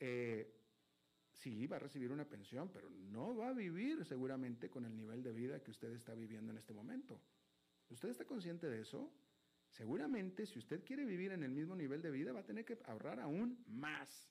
[0.00, 0.52] eh,
[1.32, 5.22] sí va a recibir una pensión, pero no va a vivir seguramente con el nivel
[5.22, 7.22] de vida que usted está viviendo en este momento.
[7.90, 9.14] ¿Usted está consciente de eso?
[9.68, 12.76] Seguramente si usted quiere vivir en el mismo nivel de vida va a tener que
[12.86, 14.28] ahorrar aún más.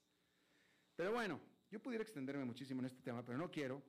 [0.97, 1.39] Pero bueno,
[1.71, 3.81] yo pudiera extenderme muchísimo en este tema, pero no quiero.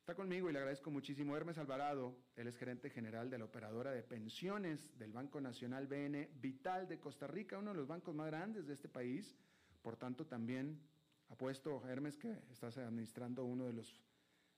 [0.00, 3.92] Está conmigo y le agradezco muchísimo Hermes Alvarado, él es gerente general de la operadora
[3.92, 8.26] de pensiones del Banco Nacional BN Vital de Costa Rica, uno de los bancos más
[8.26, 9.36] grandes de este país.
[9.82, 10.80] Por tanto, también
[11.28, 14.02] apuesto, Hermes, que estás administrando uno de los,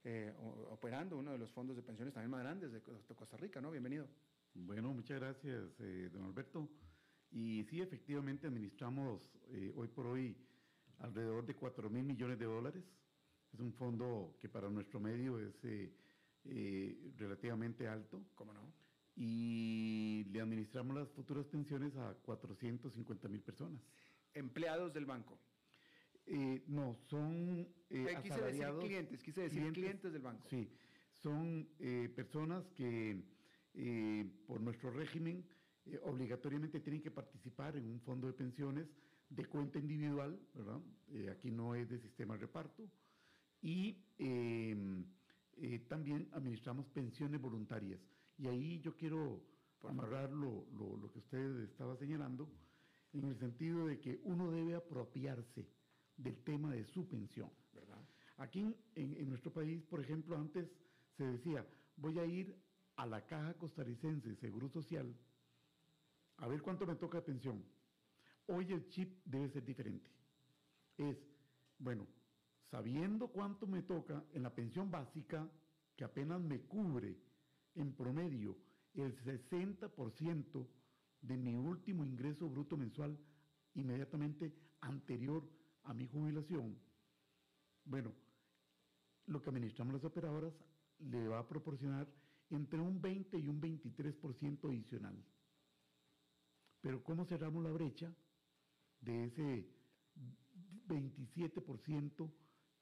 [0.04, 0.32] eh,
[0.70, 3.70] operando uno de los fondos de pensiones también más grandes de Costa Rica, ¿no?
[3.70, 4.08] Bienvenido.
[4.54, 6.68] Bueno, muchas gracias, eh, don Alberto.
[7.30, 10.36] Y sí, efectivamente administramos eh, hoy por hoy
[10.98, 12.84] alrededor de 4 mil millones de dólares.
[13.52, 15.92] Es un fondo que para nuestro medio es eh,
[16.44, 18.20] eh, relativamente alto.
[18.34, 18.60] ¿Cómo no?
[19.14, 23.80] Y le administramos las futuras pensiones a 450 mil personas.
[24.32, 25.38] ¿Empleados del banco?
[26.24, 27.68] Eh, no, son
[28.22, 30.48] quise decir clientes, quise decir clientes, clientes del banco.
[30.48, 30.68] Sí,
[31.22, 31.68] son
[32.14, 33.22] personas que
[34.46, 35.44] por nuestro régimen
[36.04, 38.86] obligatoriamente tienen que participar en un fondo de pensiones
[39.34, 40.80] de cuenta individual, ¿verdad?
[41.08, 42.88] Eh, aquí no es de sistema de reparto.
[43.62, 45.04] Y eh,
[45.56, 48.00] eh, también administramos pensiones voluntarias.
[48.38, 49.40] Y ahí yo quiero
[49.88, 52.48] amarrar lo, lo, lo, que usted estaba señalando,
[53.12, 55.66] en el sentido de que uno debe apropiarse
[56.16, 57.50] del tema de su pensión.
[57.72, 57.98] ¿verdad?
[58.38, 60.68] Aquí en, en, en nuestro país, por ejemplo, antes
[61.16, 62.54] se decía, voy a ir
[62.96, 65.14] a la Caja Costarricense de Seguro Social
[66.38, 67.64] a ver cuánto me toca de pensión
[68.46, 70.10] Hoy el chip debe ser diferente.
[70.98, 71.16] Es,
[71.78, 72.06] bueno,
[72.72, 75.46] sabiendo cuánto me toca en la pensión básica,
[75.94, 77.18] que apenas me cubre
[77.74, 78.56] en promedio
[78.94, 80.66] el 60%
[81.20, 83.18] de mi último ingreso bruto mensual
[83.74, 85.46] inmediatamente anterior
[85.84, 86.78] a mi jubilación,
[87.84, 88.14] bueno,
[89.26, 90.54] lo que administramos las operadoras
[90.98, 92.08] le va a proporcionar
[92.48, 95.22] entre un 20 y un 23% adicional.
[96.80, 98.14] Pero ¿cómo cerramos la brecha
[99.00, 99.68] de ese
[100.88, 102.30] 27%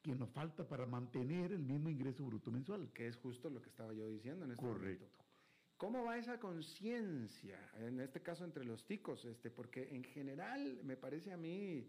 [0.02, 2.90] que nos falta para mantener el mismo ingreso bruto mensual?
[2.92, 5.04] Que es justo lo que estaba yo diciendo en este Correcto.
[5.04, 5.24] momento.
[5.76, 9.24] ¿Cómo va esa conciencia, en este caso entre los ticos?
[9.24, 11.88] Este, porque en general me parece a mí,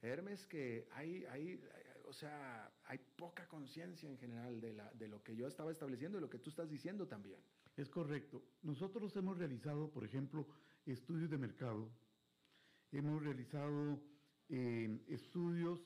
[0.00, 1.60] Hermes, que hay, hay,
[2.04, 6.18] o sea, hay poca conciencia en general de, la, de lo que yo estaba estableciendo
[6.18, 7.40] y lo que tú estás diciendo también.
[7.76, 8.44] Es correcto.
[8.62, 10.46] Nosotros hemos realizado, por ejemplo,
[10.86, 11.90] estudios de mercado,
[12.92, 14.00] hemos realizado
[14.48, 15.80] eh, estudios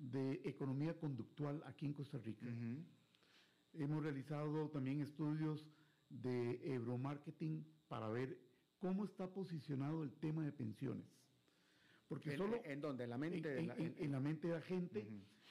[0.00, 2.46] de economía conductual aquí en Costa Rica.
[3.74, 5.64] Hemos realizado también estudios
[6.10, 8.36] de euromarketing para ver
[8.80, 11.06] cómo está posicionado el tema de pensiones.
[12.08, 13.04] Porque ¿En, solo en dónde?
[13.04, 13.48] ¿En la mente?
[13.48, 14.98] de en, la- en- en la mente de la gente,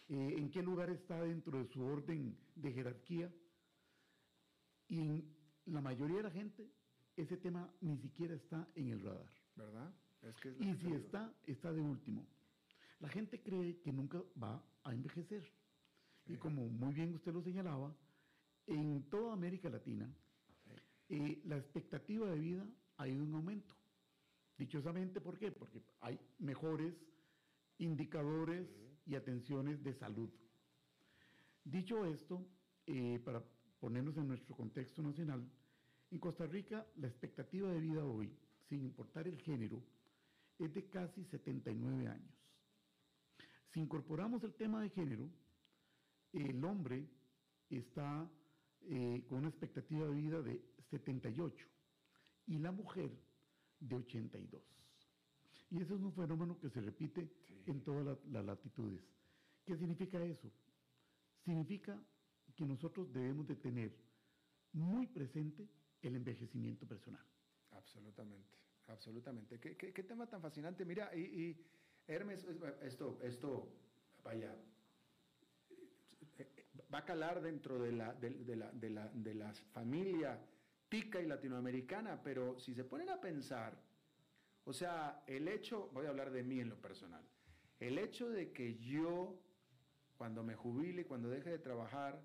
[0.09, 3.31] eh, en qué lugar está dentro de su orden de jerarquía.
[4.89, 5.23] Y en
[5.67, 6.67] la mayoría de la gente,
[7.15, 9.29] ese tema ni siquiera está en el radar.
[9.55, 9.93] ¿Verdad?
[10.23, 12.25] Es que es Y si está, está de último.
[12.99, 15.43] La gente cree que nunca va a envejecer.
[16.27, 17.95] Y como muy bien usted lo señalaba,
[18.67, 20.13] en toda América Latina,
[21.09, 23.73] eh, la expectativa de vida ha ido en aumento.
[24.57, 25.51] Dichosamente, ¿por qué?
[25.51, 26.93] Porque hay mejores
[27.79, 28.67] indicadores
[29.05, 30.29] y atenciones de salud.
[31.63, 32.45] Dicho esto,
[32.85, 33.43] eh, para
[33.79, 35.49] ponernos en nuestro contexto nacional,
[36.11, 38.31] en Costa Rica la expectativa de vida hoy,
[38.67, 39.81] sin importar el género,
[40.59, 42.38] es de casi 79 años.
[43.73, 45.29] Si incorporamos el tema de género,
[46.33, 47.07] el hombre
[47.69, 48.29] está
[48.81, 51.55] eh, con una expectativa de vida de 78
[52.47, 53.11] y la mujer
[53.79, 54.61] de 82.
[55.71, 57.29] Y eso es un fenómeno que se repite
[57.67, 59.01] en todas la- las latitudes.
[59.65, 60.49] ¿Qué significa eso?
[61.45, 62.01] Significa
[62.55, 63.91] que nosotros debemos de tener
[64.73, 65.67] muy presente
[66.01, 67.23] el envejecimiento personal.
[67.71, 68.57] Absolutamente,
[68.87, 69.59] absolutamente.
[69.59, 70.85] ¿Qué, qué- qué tema tan fascinante?
[70.85, 71.65] Mira, y, y,
[72.09, 73.67] Hermes, es- esto, esto,
[74.23, 74.51] vaya,
[76.91, 80.39] va a calar dentro de la, de, de la, de la, de familia
[80.89, 83.77] tica y latinoamericana, pero si se ponen a pensar,
[84.65, 87.23] o sea, el hecho, voy a hablar de mí en lo personal,
[87.79, 89.39] el hecho de que yo,
[90.17, 92.19] cuando me jubile, cuando deje de trabajar,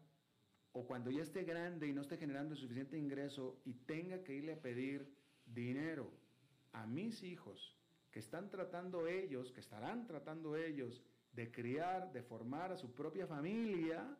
[0.72, 4.54] o cuando ya esté grande y no esté generando suficiente ingreso y tenga que irle
[4.54, 5.14] a pedir
[5.44, 6.10] dinero
[6.72, 7.76] a mis hijos,
[8.14, 11.02] que están tratando ellos, que estarán tratando ellos
[11.32, 14.16] de criar, de formar a su propia familia,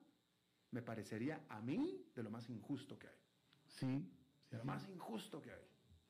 [0.73, 3.21] me parecería a mí de lo más injusto que hay.
[3.69, 4.11] Sí,
[4.51, 5.63] De lo más injusto que hay.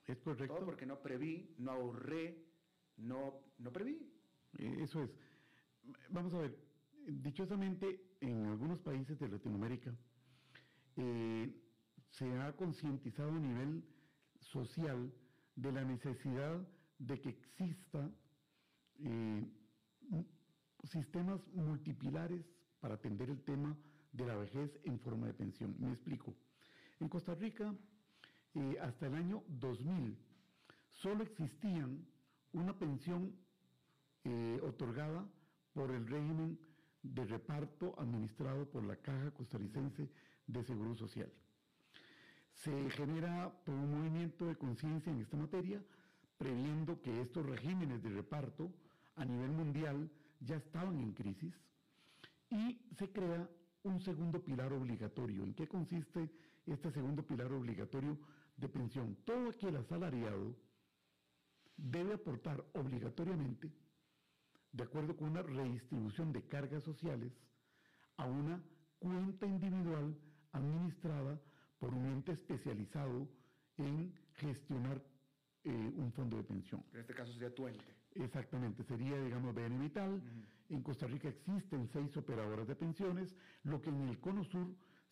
[0.06, 0.54] es correcto.
[0.54, 2.42] Todo porque no preví, no ahorré,
[2.96, 4.10] no, no preví.
[4.56, 5.10] Eh, Eso es.
[6.08, 6.56] Vamos a ver,
[7.06, 9.94] dichosamente en algunos países de Latinoamérica
[10.96, 11.54] eh,
[12.08, 13.84] se ha concientizado a nivel
[14.40, 15.12] social
[15.54, 16.64] de la necesidad de
[16.98, 18.10] que exista
[18.98, 19.44] eh,
[20.84, 22.44] sistemas multipilares
[22.80, 23.76] para atender el tema
[24.12, 25.74] de la vejez en forma de pensión.
[25.78, 26.34] Me explico.
[27.00, 27.74] En Costa Rica,
[28.54, 30.16] eh, hasta el año 2000,
[30.90, 32.06] solo existían
[32.52, 33.34] una pensión
[34.24, 35.26] eh, otorgada
[35.72, 36.58] por el régimen
[37.02, 40.08] de reparto administrado por la Caja Costarricense
[40.46, 41.32] de Seguro Social.
[42.52, 45.82] Se genera todo un movimiento de conciencia en esta materia,
[46.36, 48.72] previendo que estos regímenes de reparto
[49.16, 50.10] a nivel mundial
[50.40, 51.54] ya estaban en crisis
[52.50, 53.48] y se crea
[53.84, 55.44] un segundo pilar obligatorio.
[55.44, 56.30] ¿En qué consiste
[56.66, 58.18] este segundo pilar obligatorio
[58.56, 59.16] de pensión?
[59.24, 60.54] Todo aquel asalariado
[61.76, 63.72] debe aportar obligatoriamente,
[64.72, 67.32] de acuerdo con una redistribución de cargas sociales,
[68.16, 68.62] a una
[68.98, 70.16] cuenta individual
[70.52, 71.40] administrada
[71.78, 73.28] por un ente especializado
[73.76, 75.02] en gestionar
[75.64, 76.84] eh, un fondo de pensión.
[76.92, 77.84] En este caso sería tu ente.
[78.14, 80.22] Exactamente, sería, digamos, BN Vital.
[80.68, 83.34] En Costa Rica existen seis operadoras de pensiones,
[83.64, 84.68] lo que en el Cono Sur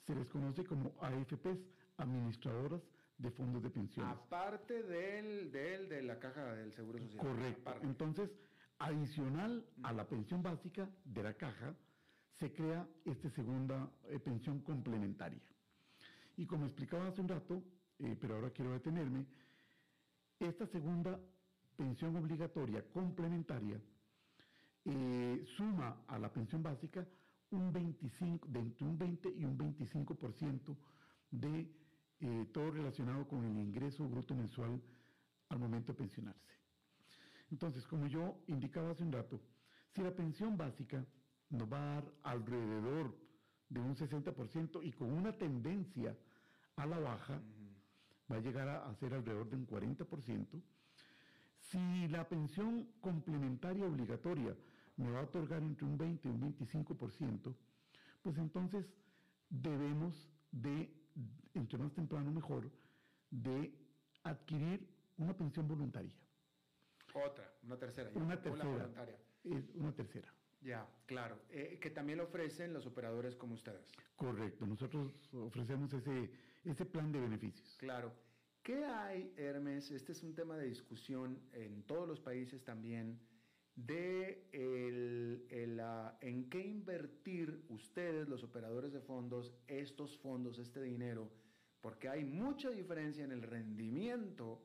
[0.06, 1.58] se les conoce como AFPs,
[1.96, 2.82] administradoras
[3.18, 4.16] de fondos de pensiones.
[4.16, 7.18] Aparte del, del, de la caja del Seguro Social.
[7.18, 7.60] Correcto.
[7.62, 7.86] Aparte.
[7.86, 8.30] Entonces,
[8.78, 11.74] adicional a la pensión básica de la caja,
[12.38, 15.40] se crea esta segunda eh, pensión complementaria.
[16.36, 17.62] Y como explicaba hace un rato,
[17.98, 19.26] eh, pero ahora quiero detenerme,
[20.48, 21.18] esta segunda
[21.76, 23.80] pensión obligatoria complementaria
[24.84, 27.06] eh, suma a la pensión básica
[27.50, 30.76] un 25, de entre un 20 y un 25%
[31.30, 31.70] de
[32.20, 34.80] eh, todo relacionado con el ingreso bruto mensual
[35.48, 36.52] al momento de pensionarse.
[37.50, 39.40] Entonces, como yo indicaba hace un rato,
[39.90, 41.04] si la pensión básica
[41.50, 43.14] nos va a dar alrededor
[43.68, 46.16] de un 60% y con una tendencia
[46.76, 47.40] a la baja,
[48.32, 50.62] va a llegar a, ser alrededor de un 40%.
[51.58, 54.56] Si la pensión complementaria obligatoria
[54.96, 57.54] me va a otorgar entre un 20 y un 25%,
[58.22, 58.86] pues entonces
[59.48, 60.92] debemos de,
[61.54, 62.70] entre más temprano mejor,
[63.30, 63.72] de
[64.22, 66.12] adquirir una pensión voluntaria.
[67.14, 68.10] Otra, una tercera.
[68.14, 68.64] Una tercera.
[68.64, 69.16] Voluntaria.
[69.74, 70.32] una tercera.
[70.62, 71.38] Ya, claro.
[71.50, 73.92] Eh, que también lo ofrecen los operadores como ustedes.
[74.16, 74.64] Correcto.
[74.64, 76.30] Nosotros ofrecemos ese,
[76.64, 77.76] ese plan de beneficios.
[77.78, 78.12] Claro.
[78.62, 79.90] ¿Qué hay, Hermes?
[79.90, 83.18] Este es un tema de discusión en todos los países también
[83.74, 85.46] de el,
[86.20, 91.30] en qué invertir ustedes, los operadores de fondos, estos fondos, este dinero,
[91.80, 94.62] porque hay mucha diferencia en el rendimiento,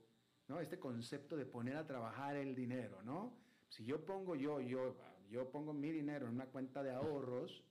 [0.47, 0.59] ¿no?
[0.59, 3.33] Este concepto de poner a trabajar el dinero, ¿no?
[3.69, 4.95] Si yo pongo yo, yo,
[5.29, 7.63] yo pongo mi dinero en una cuenta de ahorros,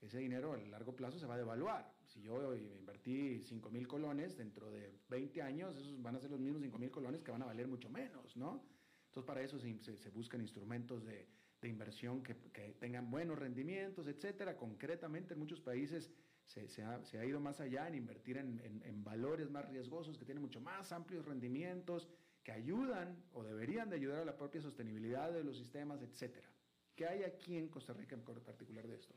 [0.00, 1.95] ese dinero a largo plazo se va a devaluar.
[2.16, 6.40] Si yo invertí 5 mil colones, dentro de 20 años, esos van a ser los
[6.40, 8.64] mismos 5 mil colones que van a valer mucho menos, ¿no?
[9.08, 11.28] Entonces, para eso se, buscan instrumentos de,
[11.62, 12.34] inversión que,
[12.80, 14.56] tengan buenos rendimientos, etcétera.
[14.56, 16.10] Concretamente, en muchos países
[16.46, 20.92] se, ha, ido más allá en invertir en, valores más riesgosos, que tienen mucho más
[20.92, 22.08] amplios rendimientos,
[22.42, 26.48] que ayudan o deberían de ayudar a la propia sostenibilidad de los sistemas, etcétera.
[26.94, 29.14] ¿Qué hay aquí en Costa Rica en particular de esto?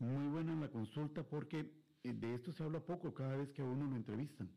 [0.00, 3.86] Muy buena la consulta porque de esto se habla poco cada vez que a uno
[3.86, 4.50] lo entrevistan.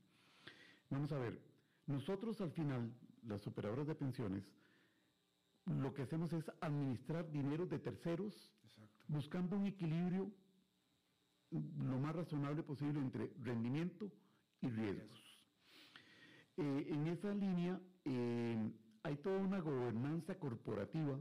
[0.89, 1.39] Vamos a ver,
[1.87, 2.91] nosotros al final,
[3.23, 4.43] las operadoras de pensiones,
[5.65, 8.51] lo que hacemos es administrar dinero de terceros,
[9.07, 10.31] buscando un equilibrio
[11.51, 14.11] lo más razonable posible entre rendimiento
[14.61, 15.19] y riesgos.
[16.57, 18.71] Eh, en esa línea eh,
[19.03, 21.19] hay toda una gobernanza corporativa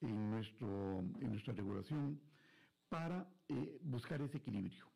[0.00, 2.20] en, nuestro, en nuestra regulación
[2.88, 4.95] para eh, buscar ese equilibrio.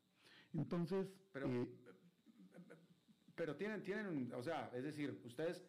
[0.55, 1.13] Entonces...
[1.33, 1.69] Pero,
[3.35, 5.65] pero tienen, tienen, o sea, es decir, ustedes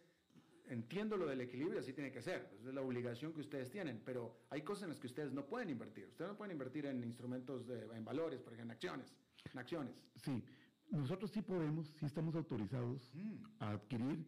[0.68, 4.46] entiendo lo del equilibrio, así tiene que ser, es la obligación que ustedes tienen, pero
[4.50, 6.08] hay cosas en las que ustedes no pueden invertir.
[6.08, 9.14] Ustedes no pueden invertir en instrumentos, de, en valores, por ejemplo, en acciones,
[9.52, 9.96] en acciones.
[10.16, 10.44] Sí,
[10.90, 13.44] nosotros sí podemos, sí estamos autorizados mm.
[13.60, 14.26] a adquirir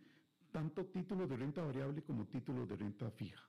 [0.52, 3.42] tanto títulos de renta variable como títulos de renta fija.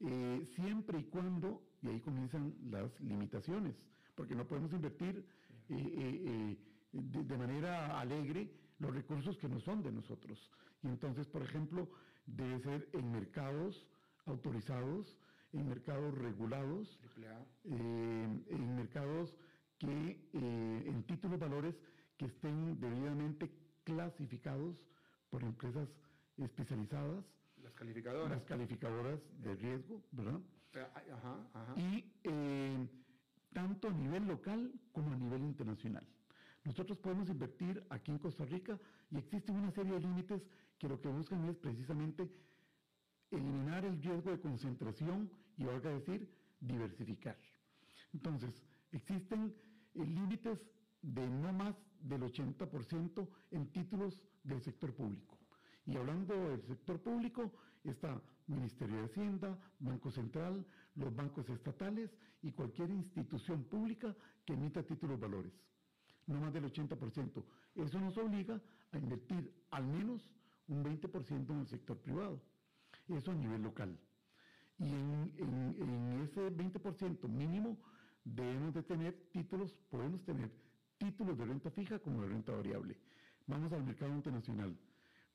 [0.00, 3.76] Eh, siempre y cuando, y ahí comienzan las limitaciones,
[4.14, 5.24] porque no podemos invertir
[5.68, 6.58] eh, eh,
[6.92, 10.50] de, manera alegre los recursos que no son de nosotros.
[10.82, 11.88] Y entonces, por ejemplo,
[12.26, 13.86] debe ser en mercados
[14.26, 15.18] autorizados,
[15.52, 17.00] en mercados regulados,
[17.64, 19.34] eh, en mercados
[19.78, 21.74] que, eh, en títulos valores
[22.16, 23.50] que estén debidamente
[23.84, 24.76] clasificados
[25.30, 25.88] por empresas
[26.36, 27.24] especializadas.
[27.62, 28.30] Las calificadoras.
[28.30, 30.40] Las calificadoras de riesgo, ¿verdad?
[30.74, 31.74] Eh, ajá, ajá.
[31.76, 32.12] Y
[33.52, 36.06] tanto a nivel local como a nivel internacional.
[36.64, 38.78] Nosotros podemos invertir aquí en Costa Rica
[39.10, 40.42] y existen una serie de límites
[40.78, 42.28] que lo que buscan es precisamente
[43.30, 46.28] eliminar el riesgo de concentración y, valga decir,
[46.60, 47.36] diversificar.
[48.12, 49.54] Entonces, existen
[49.94, 50.58] eh, límites
[51.02, 55.38] de no más del 80% en títulos del sector público.
[55.86, 57.52] Y hablando del sector público,
[57.84, 60.64] está Ministerio de Hacienda, Banco Central,
[60.96, 62.10] los bancos estatales
[62.42, 64.14] y cualquier institución pública
[64.44, 65.52] que emita títulos valores
[66.26, 67.42] no más del 80%.
[67.74, 68.60] Eso nos obliga
[68.92, 70.30] a invertir al menos
[70.68, 72.40] un 20% en el sector privado.
[73.08, 73.98] Eso a nivel local.
[74.78, 77.76] Y en, ese 20% mínimo
[78.24, 80.50] debemos de tener títulos, podemos tener
[80.98, 82.96] títulos de renta fija como de renta variable.
[83.46, 84.76] Vamos al mercado internacional.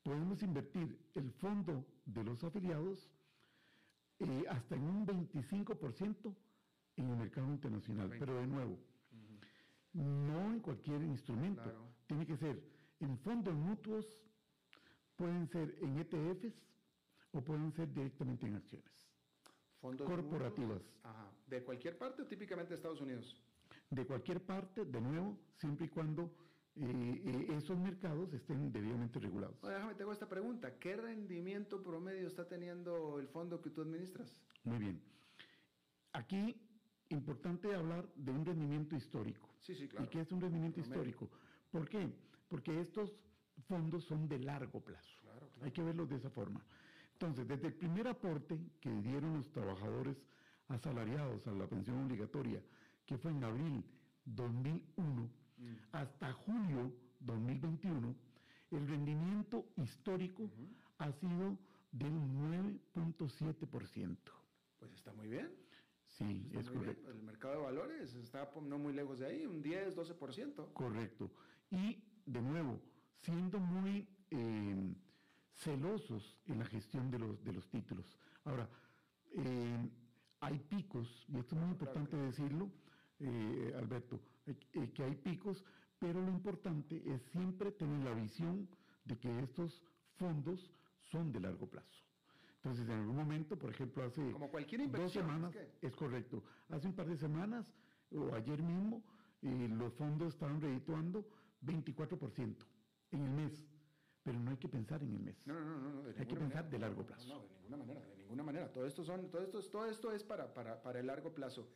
[0.02, 3.10] Podemos invertir el fondo de los afiliados
[4.20, 6.34] eh, hasta en un 25%
[6.96, 8.10] en el mercado internacional.
[8.18, 8.78] Pero de nuevo,
[9.92, 11.92] no en cualquier instrumento.
[12.06, 12.62] Tiene que ser
[13.00, 14.06] en fondos mutuos,
[15.16, 16.54] pueden ser en ETFs
[17.32, 19.08] o pueden ser directamente en acciones.
[19.80, 20.82] Fondos corporativas.
[21.46, 23.36] ¿De cualquier parte o típicamente de Estados Unidos?
[23.90, 26.30] De cualquier parte, de nuevo, siempre y cuando
[26.80, 29.60] eh, esos mercados estén debidamente regulados.
[29.62, 30.78] déjame, te hago esta pregunta.
[30.78, 34.40] ¿Qué rendimiento promedio está teniendo el fondo que tú administras?
[34.64, 35.02] Muy bien.
[36.12, 36.56] Aquí,
[37.08, 39.48] importante hablar de un rendimiento histórico.
[39.60, 40.06] Sí, sí, claro.
[40.06, 41.28] ¿Y qué es un rendimiento histórico?
[41.70, 42.12] ¿Por qué?
[42.48, 43.12] Porque estos
[43.66, 45.18] fondos son de largo plazo.
[45.62, 46.64] Hay que verlos de esa forma.
[47.14, 50.16] Entonces, desde el primer aporte que dieron los trabajadores
[50.68, 52.62] asalariados a la pensión obligatoria,
[53.04, 53.84] que fue en abril
[54.24, 55.28] 2001,
[55.58, 55.74] mm.
[55.92, 58.14] hasta julio 2021,
[58.70, 60.48] el rendimiento histórico
[60.98, 61.56] ha sido
[61.92, 64.16] del 9.7%.
[64.78, 65.50] Pues está muy bien.
[66.06, 66.78] Sí, Está es bien.
[66.80, 67.10] correcto.
[67.10, 70.72] El mercado de valores está no muy lejos de ahí, un 10, 12%.
[70.72, 71.30] Correcto.
[71.70, 72.80] Y de nuevo,
[73.20, 74.94] siendo muy eh,
[75.54, 78.16] celosos en la gestión de los, de los títulos.
[78.44, 78.68] Ahora,
[79.36, 79.90] eh,
[80.40, 82.70] hay picos, y esto es muy importante decirlo,
[83.18, 85.64] eh, Alberto, eh, que hay picos,
[85.98, 88.68] pero lo importante es siempre tener la visión
[89.04, 89.84] de que estos
[90.18, 90.70] fondos
[91.10, 92.04] son de largo plazo.
[92.56, 96.42] Entonces, en algún momento, por ejemplo, hace Como cualquier dos inversión, semanas, es es correcto,
[96.68, 97.72] hace un par de semanas
[98.10, 99.02] o ayer mismo,
[99.42, 101.24] eh, los fondos estaban redituando
[101.62, 102.66] 24%
[103.12, 103.64] en el mes,
[104.24, 105.36] pero no hay que pensar en el mes.
[105.46, 106.70] No, no, no, no, no, Hay que ninguna pensar manera.
[106.70, 107.28] de largo No, plazo.
[107.28, 108.72] No, de ninguna manera, de ninguna manera.
[108.72, 111.68] Todo esto, son, todo esto, es- todo esto es para, para, para el largo plazo.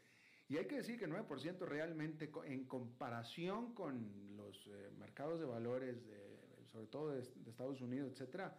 [0.53, 5.47] Y hay que decir que el 9% realmente, en comparación con los eh, mercados de
[5.47, 8.55] valores, de, sobre todo de, de Estados Unidos, etcétera,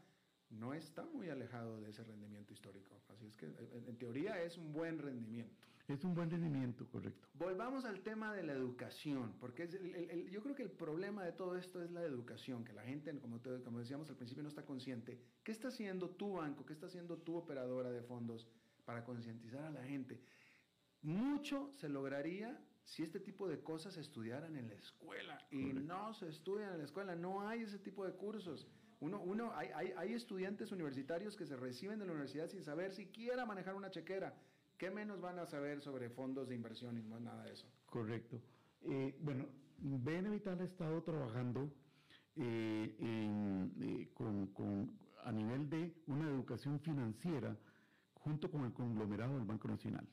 [0.50, 3.00] no está muy alejado de ese rendimiento histórico.
[3.10, 5.68] Así es que, eh, en, en teoría, es un buen rendimiento.
[5.88, 7.28] Es un buen rendimiento, correcto.
[7.36, 10.72] Volvamos al tema de la educación, porque es el- el- el- yo creo que el
[10.72, 14.16] problema de todo esto es la educación, que la gente, como, te- como decíamos al
[14.16, 15.20] principio, no está consciente.
[15.44, 18.48] ¿Qué está haciendo tu banco, qué está haciendo tu operadora de fondos
[18.84, 20.20] para concientizar a la gente?
[21.04, 26.14] Mucho se lograría si este tipo de cosas se estudiaran en la escuela y no
[26.14, 28.68] se estudian en la escuela, no hay ese tipo de cursos.
[28.99, 32.93] Uno, uno, hay, hay, hay estudiantes universitarios que se reciben de la universidad sin saber
[32.93, 34.34] siquiera manejar una chequera.
[34.78, 37.68] ¿Qué menos van a saber sobre fondos de inversión y no nada de eso?
[37.86, 38.41] Correcto.
[38.82, 39.45] Eh, bueno,
[39.80, 41.70] BN Vital ha estado trabajando
[42.36, 47.58] eh, en, eh, con, con- a nivel de una educación financiera
[48.14, 50.08] junto con el conglomerado del Banco Nacional.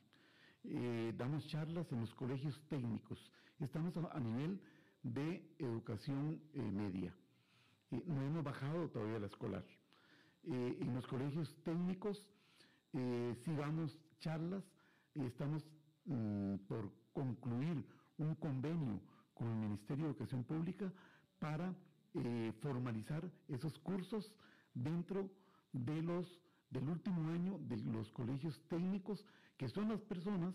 [0.64, 3.18] Eh, damos charlas en los colegios técnicos.
[3.60, 4.60] Estamos a, a nivel
[5.02, 7.14] de educación eh, media.
[7.90, 9.64] Eh, no hemos bajado todavía la escolar.
[10.44, 12.26] Eh, en los colegios técnicos
[12.92, 14.64] eh, sí damos charlas,
[15.14, 15.62] estamos
[16.06, 17.84] mm, por concluir
[18.18, 19.00] un convenio
[19.34, 20.92] con el Ministerio de Educación Pública
[21.38, 21.74] para
[22.14, 24.34] eh, formalizar esos cursos
[24.74, 25.30] dentro
[25.72, 26.26] de los
[26.70, 29.24] del último año de los colegios técnicos,
[29.60, 30.54] que son las personas,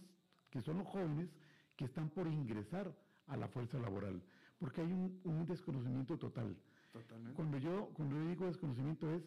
[0.50, 1.30] que son los jóvenes
[1.76, 2.92] que están por ingresar
[3.28, 4.20] a la fuerza laboral,
[4.58, 6.58] porque hay un, un desconocimiento total.
[6.92, 7.36] Totalmente.
[7.36, 9.22] Cuando yo, cuando yo digo desconocimiento es,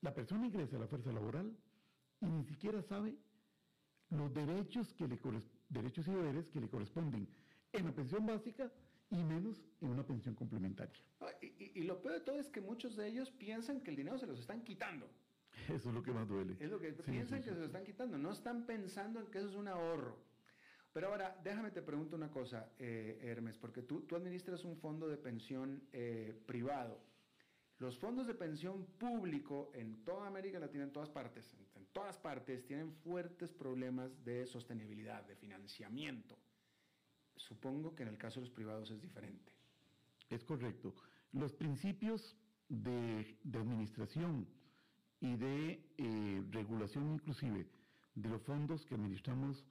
[0.00, 1.56] la persona ingresa a la fuerza laboral
[2.20, 3.16] y ni siquiera sabe
[4.10, 5.16] los derechos, que le,
[5.68, 7.28] derechos y deberes que le corresponden
[7.72, 8.72] en la pensión básica
[9.10, 11.00] y menos en una pensión complementaria.
[11.20, 13.90] Ah, Y, y- y lo peor de todo es que muchos de ellos piensan que
[13.90, 15.08] el dinero se los están quitando.
[15.68, 16.56] Eso es lo que más duele.
[16.60, 18.18] Es lo que Sí, piensan sí, que se lo están quitando.
[18.18, 20.16] No están pensando en que eso es un ahorro.
[20.92, 25.08] Pero ahora, déjame te pregunto una cosa, eh, Hermes, porque tú, tú administras un fondo
[25.08, 27.00] de pensión eh, privado.
[27.78, 32.16] Los fondos de pensión público en toda América Latina, en todas partes, en, en todas
[32.16, 36.38] partes, tienen fuertes problemas de sostenibilidad, de financiamiento.
[37.34, 39.52] Supongo que en el caso de los privados es diferente.
[40.30, 40.94] Es correcto.
[41.32, 42.34] Los principios
[42.70, 44.48] de, de administración
[45.20, 47.66] y de eh, regulación inclusive
[48.14, 49.64] de los fondos que administramos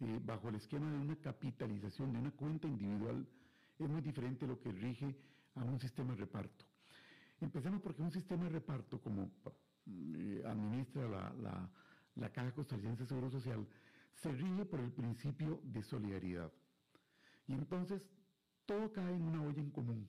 [0.00, 3.26] eh, bajo el esquema de una capitalización de una cuenta individual
[3.78, 5.16] es muy diferente a lo que rige
[5.54, 6.64] a un sistema de reparto.
[7.40, 9.30] Empecemos porque un sistema de reparto como
[9.86, 11.70] eh, administra la, la,
[12.16, 13.66] la Caja Costarricense de Seguro Social
[14.14, 16.52] se rige por el principio de solidaridad.
[17.46, 18.02] Y entonces
[18.66, 20.08] todo cae en una olla en común.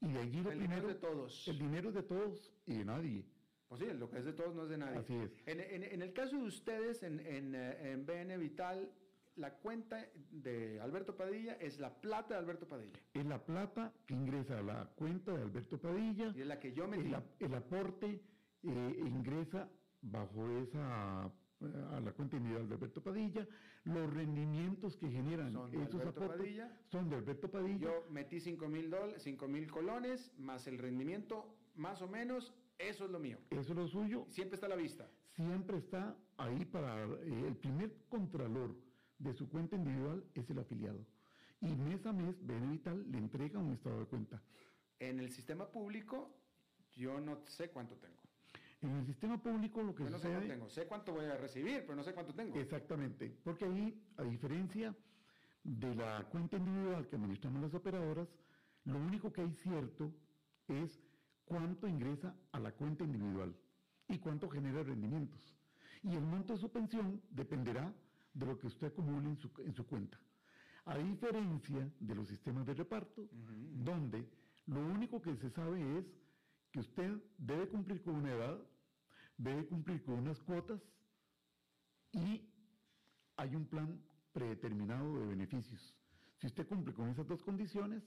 [0.00, 1.48] Y de allí El dinero primero, es de todos.
[1.48, 3.24] El dinero de todos y de nadie.
[3.72, 4.98] Pues sí, lo que es de todos no es de nadie.
[4.98, 5.30] Así es.
[5.46, 8.92] En, en- en el caso de ustedes, en, en, eh, BN Vital,
[9.36, 13.00] la cuenta de Alberto Padilla es la plata de Alberto Padilla.
[13.14, 16.34] Es la plata que ingresa a la cuenta de Alberto Padilla.
[16.36, 17.14] Y es la que yo metí.
[17.14, 18.20] El, el aporte
[18.62, 19.70] eh, ingresa
[20.02, 23.48] bajo esa eh, a la cuenta individual de Alberto Padilla.
[23.84, 26.78] Los rendimientos que generan Son de esos Alberto aportes Padilla.
[26.88, 27.78] son de Alberto Padilla.
[27.80, 33.04] Yo metí 5 mil dol- cinco mil colones, más el rendimiento, más o menos, eso
[33.04, 33.38] es lo mío.
[33.50, 34.26] Eso es lo suyo.
[34.30, 35.08] Siempre está a la vista.
[35.34, 38.76] Siempre está ahí para eh, el primer contralor
[39.18, 41.06] de su cuenta individual es el afiliado.
[41.60, 44.42] Y mes a mes, Benevital le entrega un estado de cuenta.
[44.98, 46.34] En el sistema público,
[46.96, 48.20] yo no sé cuánto tengo.
[48.82, 50.68] En el sistema público lo que Yo no sé cuánto tengo.
[50.70, 52.58] Sé cuánto voy a recibir, pero no sé cuánto tengo.
[52.58, 54.94] Exactamente, porque ahí, a diferencia
[55.62, 58.28] de la cuenta individual que administramos las operadoras,
[58.84, 60.12] lo único que hay cierto
[60.66, 61.00] es
[61.44, 63.54] cuánto ingresa a la cuenta individual
[64.08, 65.40] y cuánto genera rendimientos.
[66.02, 67.92] Y el monto de su pensión dependerá
[68.34, 70.18] de lo que usted acumule en su, en su cuenta.
[70.84, 74.28] A diferencia de los sistemas de reparto, donde
[74.66, 76.06] lo único que se sabe es
[76.72, 78.58] que usted debe cumplir con una edad,
[79.36, 80.80] debe cumplir con unas cuotas
[82.12, 82.48] y
[83.36, 84.00] hay un plan
[84.32, 85.94] predeterminado de beneficios.
[86.38, 88.02] Si usted cumple con esas dos condiciones,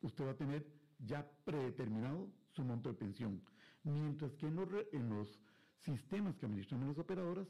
[0.00, 0.66] usted va a tener
[0.98, 3.42] ya predeterminado su monto de pensión.
[3.84, 5.40] Mientras que en los, en los
[5.78, 7.46] sistemas que administran las operadoras,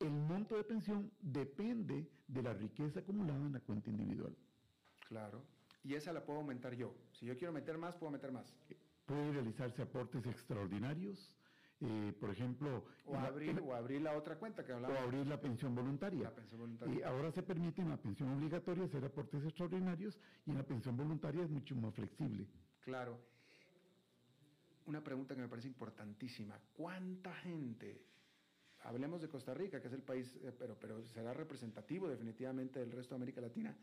[0.00, 4.36] el monto de pensión depende de la riqueza acumulada en la cuenta individual.
[5.08, 5.42] Claro.
[5.82, 6.94] Y esa la puedo aumentar yo.
[7.12, 8.54] Si yo quiero meter más, puedo meter más.
[9.06, 11.32] Puede realizarse aportes extraordinarios,
[11.80, 12.84] eh, por ejemplo...
[13.06, 14.94] O abrir, o abrir la otra cuenta que hablaba.
[14.94, 16.24] O abrir la pensión voluntaria.
[16.24, 16.94] La pensión voluntaria.
[16.94, 20.96] Y ahora se permite en la pensión obligatoria hacer aportes extraordinarios y en la pensión
[20.96, 22.46] voluntaria es mucho más flexible.
[22.80, 23.18] Claro.
[24.86, 26.58] Una pregunta que me parece importantísima.
[26.74, 28.06] ¿Cuánta gente
[28.86, 32.92] hablemos de Costa Rica, que es el país, eh, pero, pero será representativo definitivamente del
[32.92, 33.76] resto de América Latina,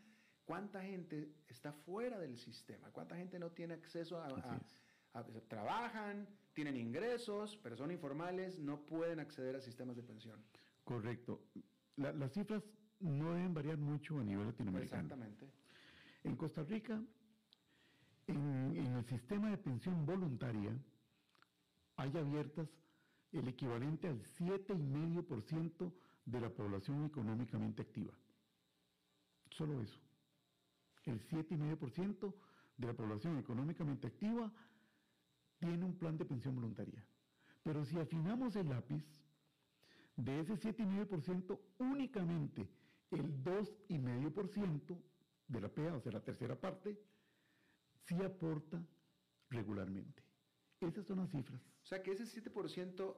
[0.44, 2.90] ¿cuánta gente está fuera del sistema?
[2.90, 4.28] ¿Cuánta gente no tiene acceso a,
[5.48, 10.40] trabajan, tienen ingresos, pero son informales, no pueden acceder a sistemes de pensión?
[10.84, 11.40] Correcto.
[11.96, 12.62] las cifras
[13.00, 15.02] no deben variar mucho a nivel latinoamericano.
[15.02, 15.50] Exactamente.
[16.22, 17.02] En Costa Rica,
[18.26, 20.72] en, en el sistema de pensión voluntaria,
[21.96, 22.68] hay abiertas
[23.32, 25.92] el equivalente al 7,5%
[26.24, 28.12] de la población económicamente activa.
[29.50, 29.98] Solo eso.
[31.04, 32.34] El 7,5%
[32.76, 34.50] de la población económicamente activa
[35.64, 37.02] tiene un plan de pensión voluntaria.
[37.62, 39.02] Pero si afinamos el lápiz,
[40.16, 42.68] de ese 7,5%, únicamente
[43.10, 44.98] el 2,5%
[45.48, 46.98] de la PEA, o sea, la tercera parte,
[48.06, 48.80] sí aporta
[49.48, 50.22] regularmente.
[50.80, 51.62] Esas son las cifras.
[51.82, 53.16] O sea, que ese 7%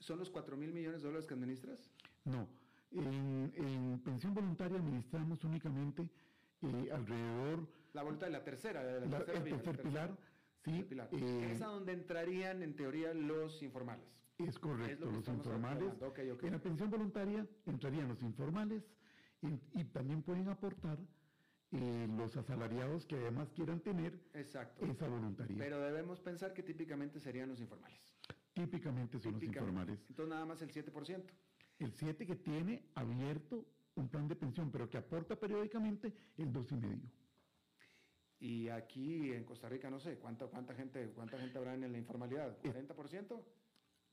[0.00, 1.90] son los 4 mil millones de dólares que administras.
[2.24, 2.46] No,
[2.90, 6.10] en, pensión voluntaria administramos únicamente
[6.62, 7.66] eh, alrededor...
[7.94, 10.16] La vuelta de la tercera, de la, tercera el tercer pilar,
[10.64, 10.86] sí.
[10.90, 14.06] Eh, es a donde entrarían en teoría los informales.
[14.38, 15.92] Es correcto, los informales.
[16.42, 18.84] En la pensión voluntaria entrarían los informales
[19.42, 20.98] y, también pueden aportar
[21.72, 24.86] eh, los asalariados que además quieran tener Exacto.
[24.86, 25.56] esa voluntaria.
[25.58, 27.98] Pero debemos pensar que típicamente serían los informales.
[28.54, 29.98] Típicamente son los informales.
[30.08, 31.24] Entonces nada más el 7%.
[31.80, 33.64] El 7 que tiene abierto
[33.96, 37.00] un plan de pensión, pero que aporta periódicamente el 2,5.
[38.40, 41.98] Y aquí en Costa Rica, no sé, ¿cuánta, cuánta, gente, cuánta gente habrá en la
[41.98, 42.56] informalidad?
[42.62, 43.42] ¿40%?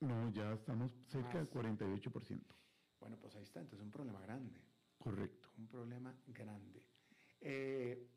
[0.00, 2.40] No, ya estamos cerca del 48%.
[3.00, 4.60] Bueno, pues ahí está, entonces un problema grande.
[4.98, 5.48] Correcto.
[5.58, 6.82] Un problema grande.
[7.40, 8.08] Eh,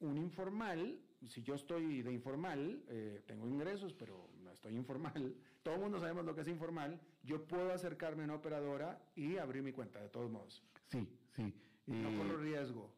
[0.00, 5.74] un informal, si yo estoy de informal, eh, tengo ingresos, pero no estoy informal, todo
[5.74, 9.62] el mundo sabemos lo que es informal, yo puedo acercarme a una operadora y abrir
[9.62, 10.62] mi cuenta, de todos modos.
[10.88, 11.54] Sí, sí.
[11.86, 12.95] no corro eh, riesgo.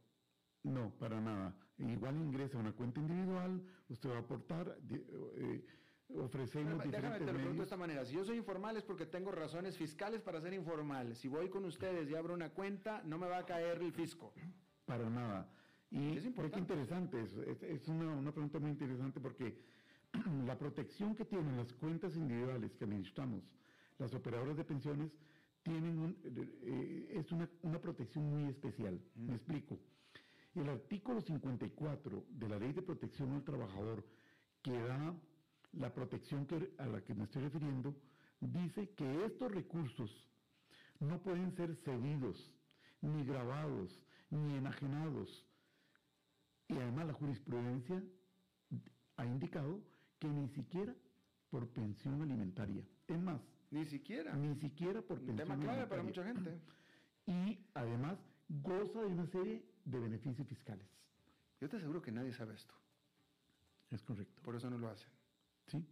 [0.63, 1.55] No, para nada.
[1.79, 5.65] Igual ingresa a una cuenta individual, usted va a aportar, eh,
[6.17, 8.05] ofrecemos Déjame te lo pregunto de esta manera.
[8.05, 11.15] Si yo soy informal es porque tengo razones fiscales para ser informal.
[11.15, 14.33] Si voy con ustedes y abro una cuenta, no me va a caer el fisco.
[14.85, 15.49] Para nada.
[15.91, 17.43] Y es interesante eso.
[17.43, 19.59] Es, una, una, pregunta muy interesante porque
[20.47, 23.43] la protección que tienen las cuentas individuales que administramos,
[23.99, 25.13] las operadoras de pensiones,
[25.63, 29.01] tienen eh, es una, una, protección muy especial.
[29.17, 29.79] Me explico.
[30.59, 34.05] El artículo 54 de la Ley de Protección al Trabajador,
[34.61, 35.15] que da
[35.75, 37.95] la protección que, a la que me estoy refiriendo,
[38.41, 40.11] dice que estos recursos
[40.99, 42.57] no pueden ser cedidos,
[43.03, 45.47] ni grabados, ni enajenados,
[46.67, 48.03] y además la jurisprudencia
[49.17, 49.81] ha indicado
[50.19, 50.93] que ni siquiera
[51.51, 52.83] por pensión alimentaria.
[53.07, 53.41] Es más,
[53.71, 54.35] ni siquiera.
[54.35, 56.59] Ni siquiera por pensión tema clave para mucha gente.
[57.27, 60.87] Y además goza de una serie de beneficios fiscales.
[61.61, 62.75] Yo te aseguro que nadie sabe esto.
[63.91, 64.41] Es correcto.
[64.43, 65.09] Por eso no lo hacen.
[65.67, 65.85] Sí.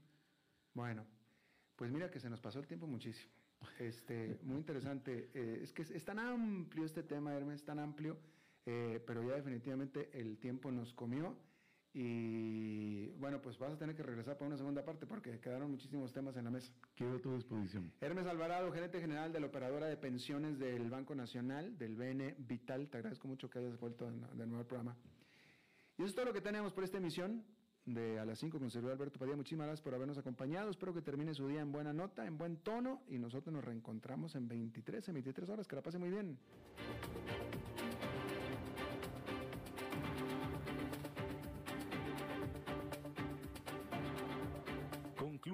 [0.75, 1.05] Bueno,
[1.77, 3.33] pues mira que se nos pasó el tiempo muchísimo.
[3.79, 5.31] Este, muy interesante.
[5.35, 8.19] Eh, es que es, es, tan amplio este tema, Hermes, tan amplio
[8.67, 11.37] eh, pero ya definitivamente el tiempo nos comió
[11.99, 16.13] y bueno, pues vas a tener que regresar para una segunda parte porque quedaron muchísimos
[16.13, 16.71] temas en la mesa.
[16.95, 17.91] Quedo a tu disposición.
[18.03, 22.91] Hermes Alvarado, gerente general de la operadora de pensiones del Banco Nacional, del BN Vital,
[22.91, 24.95] te agradezco mucho que hayas vuelto de nuevo al programa.
[25.97, 27.43] Y eso es todo lo que tenemos por esta emisión
[27.87, 29.37] de A las 5 con Sergio Alberto Padilla.
[29.37, 30.69] Muchísimas gracias por habernos acompañado.
[30.69, 34.35] Espero que termine su día en buena nota, en buen tono y nosotros nos reencontramos
[34.35, 35.67] en 23, en 23 horas.
[35.67, 36.39] Que la pase muy bien.